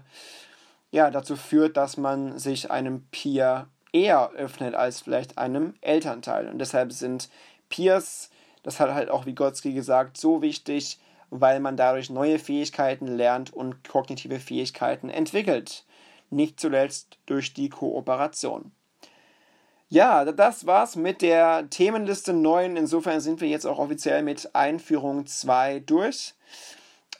[0.97, 6.49] ja, dazu führt, dass man sich einem Peer eher öffnet als vielleicht einem Elternteil.
[6.49, 7.28] Und deshalb sind
[7.68, 8.30] Peers,
[8.62, 13.86] das hat halt auch Vygotsky gesagt, so wichtig, weil man dadurch neue Fähigkeiten lernt und
[13.86, 15.84] kognitive Fähigkeiten entwickelt.
[16.30, 18.72] Nicht zuletzt durch die Kooperation.
[19.90, 22.78] Ja, das war's mit der Themenliste 9.
[22.78, 26.32] Insofern sind wir jetzt auch offiziell mit Einführung 2 durch.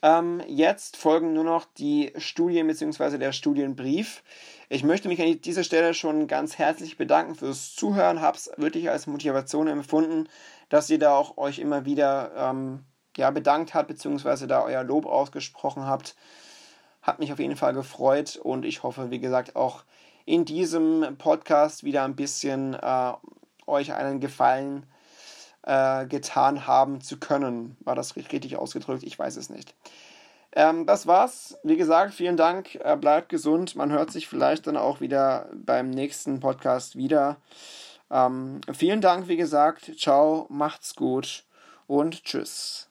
[0.07, 3.19] Ähm, jetzt folgen nur noch die Studien bzw.
[3.19, 4.23] der Studienbrief.
[4.69, 8.21] Ich möchte mich an dieser Stelle schon ganz herzlich bedanken fürs Zuhören.
[8.21, 10.29] Habe es wirklich als Motivation empfunden,
[10.69, 12.85] dass ihr da auch euch immer wieder ähm,
[13.17, 14.47] ja, bedankt habt bzw.
[14.47, 16.15] da euer Lob ausgesprochen habt.
[17.03, 19.83] Hat mich auf jeden Fall gefreut und ich hoffe, wie gesagt, auch
[20.25, 23.13] in diesem Podcast wieder ein bisschen äh,
[23.67, 24.87] euch einen Gefallen
[25.67, 27.77] äh, getan haben zu können.
[27.81, 29.03] War das richtig ausgedrückt?
[29.03, 29.75] Ich weiß es nicht.
[30.53, 31.59] Ähm, das war's.
[31.65, 32.77] Wie gesagt, vielen Dank.
[32.77, 33.77] Äh, bleibt gesund.
[33.77, 37.37] Man hört sich vielleicht dann auch wieder beim nächsten Podcast wieder.
[38.11, 39.93] Ähm, vielen Dank, wie gesagt.
[39.99, 41.45] Ciao, macht's gut
[41.87, 42.86] und tschüss.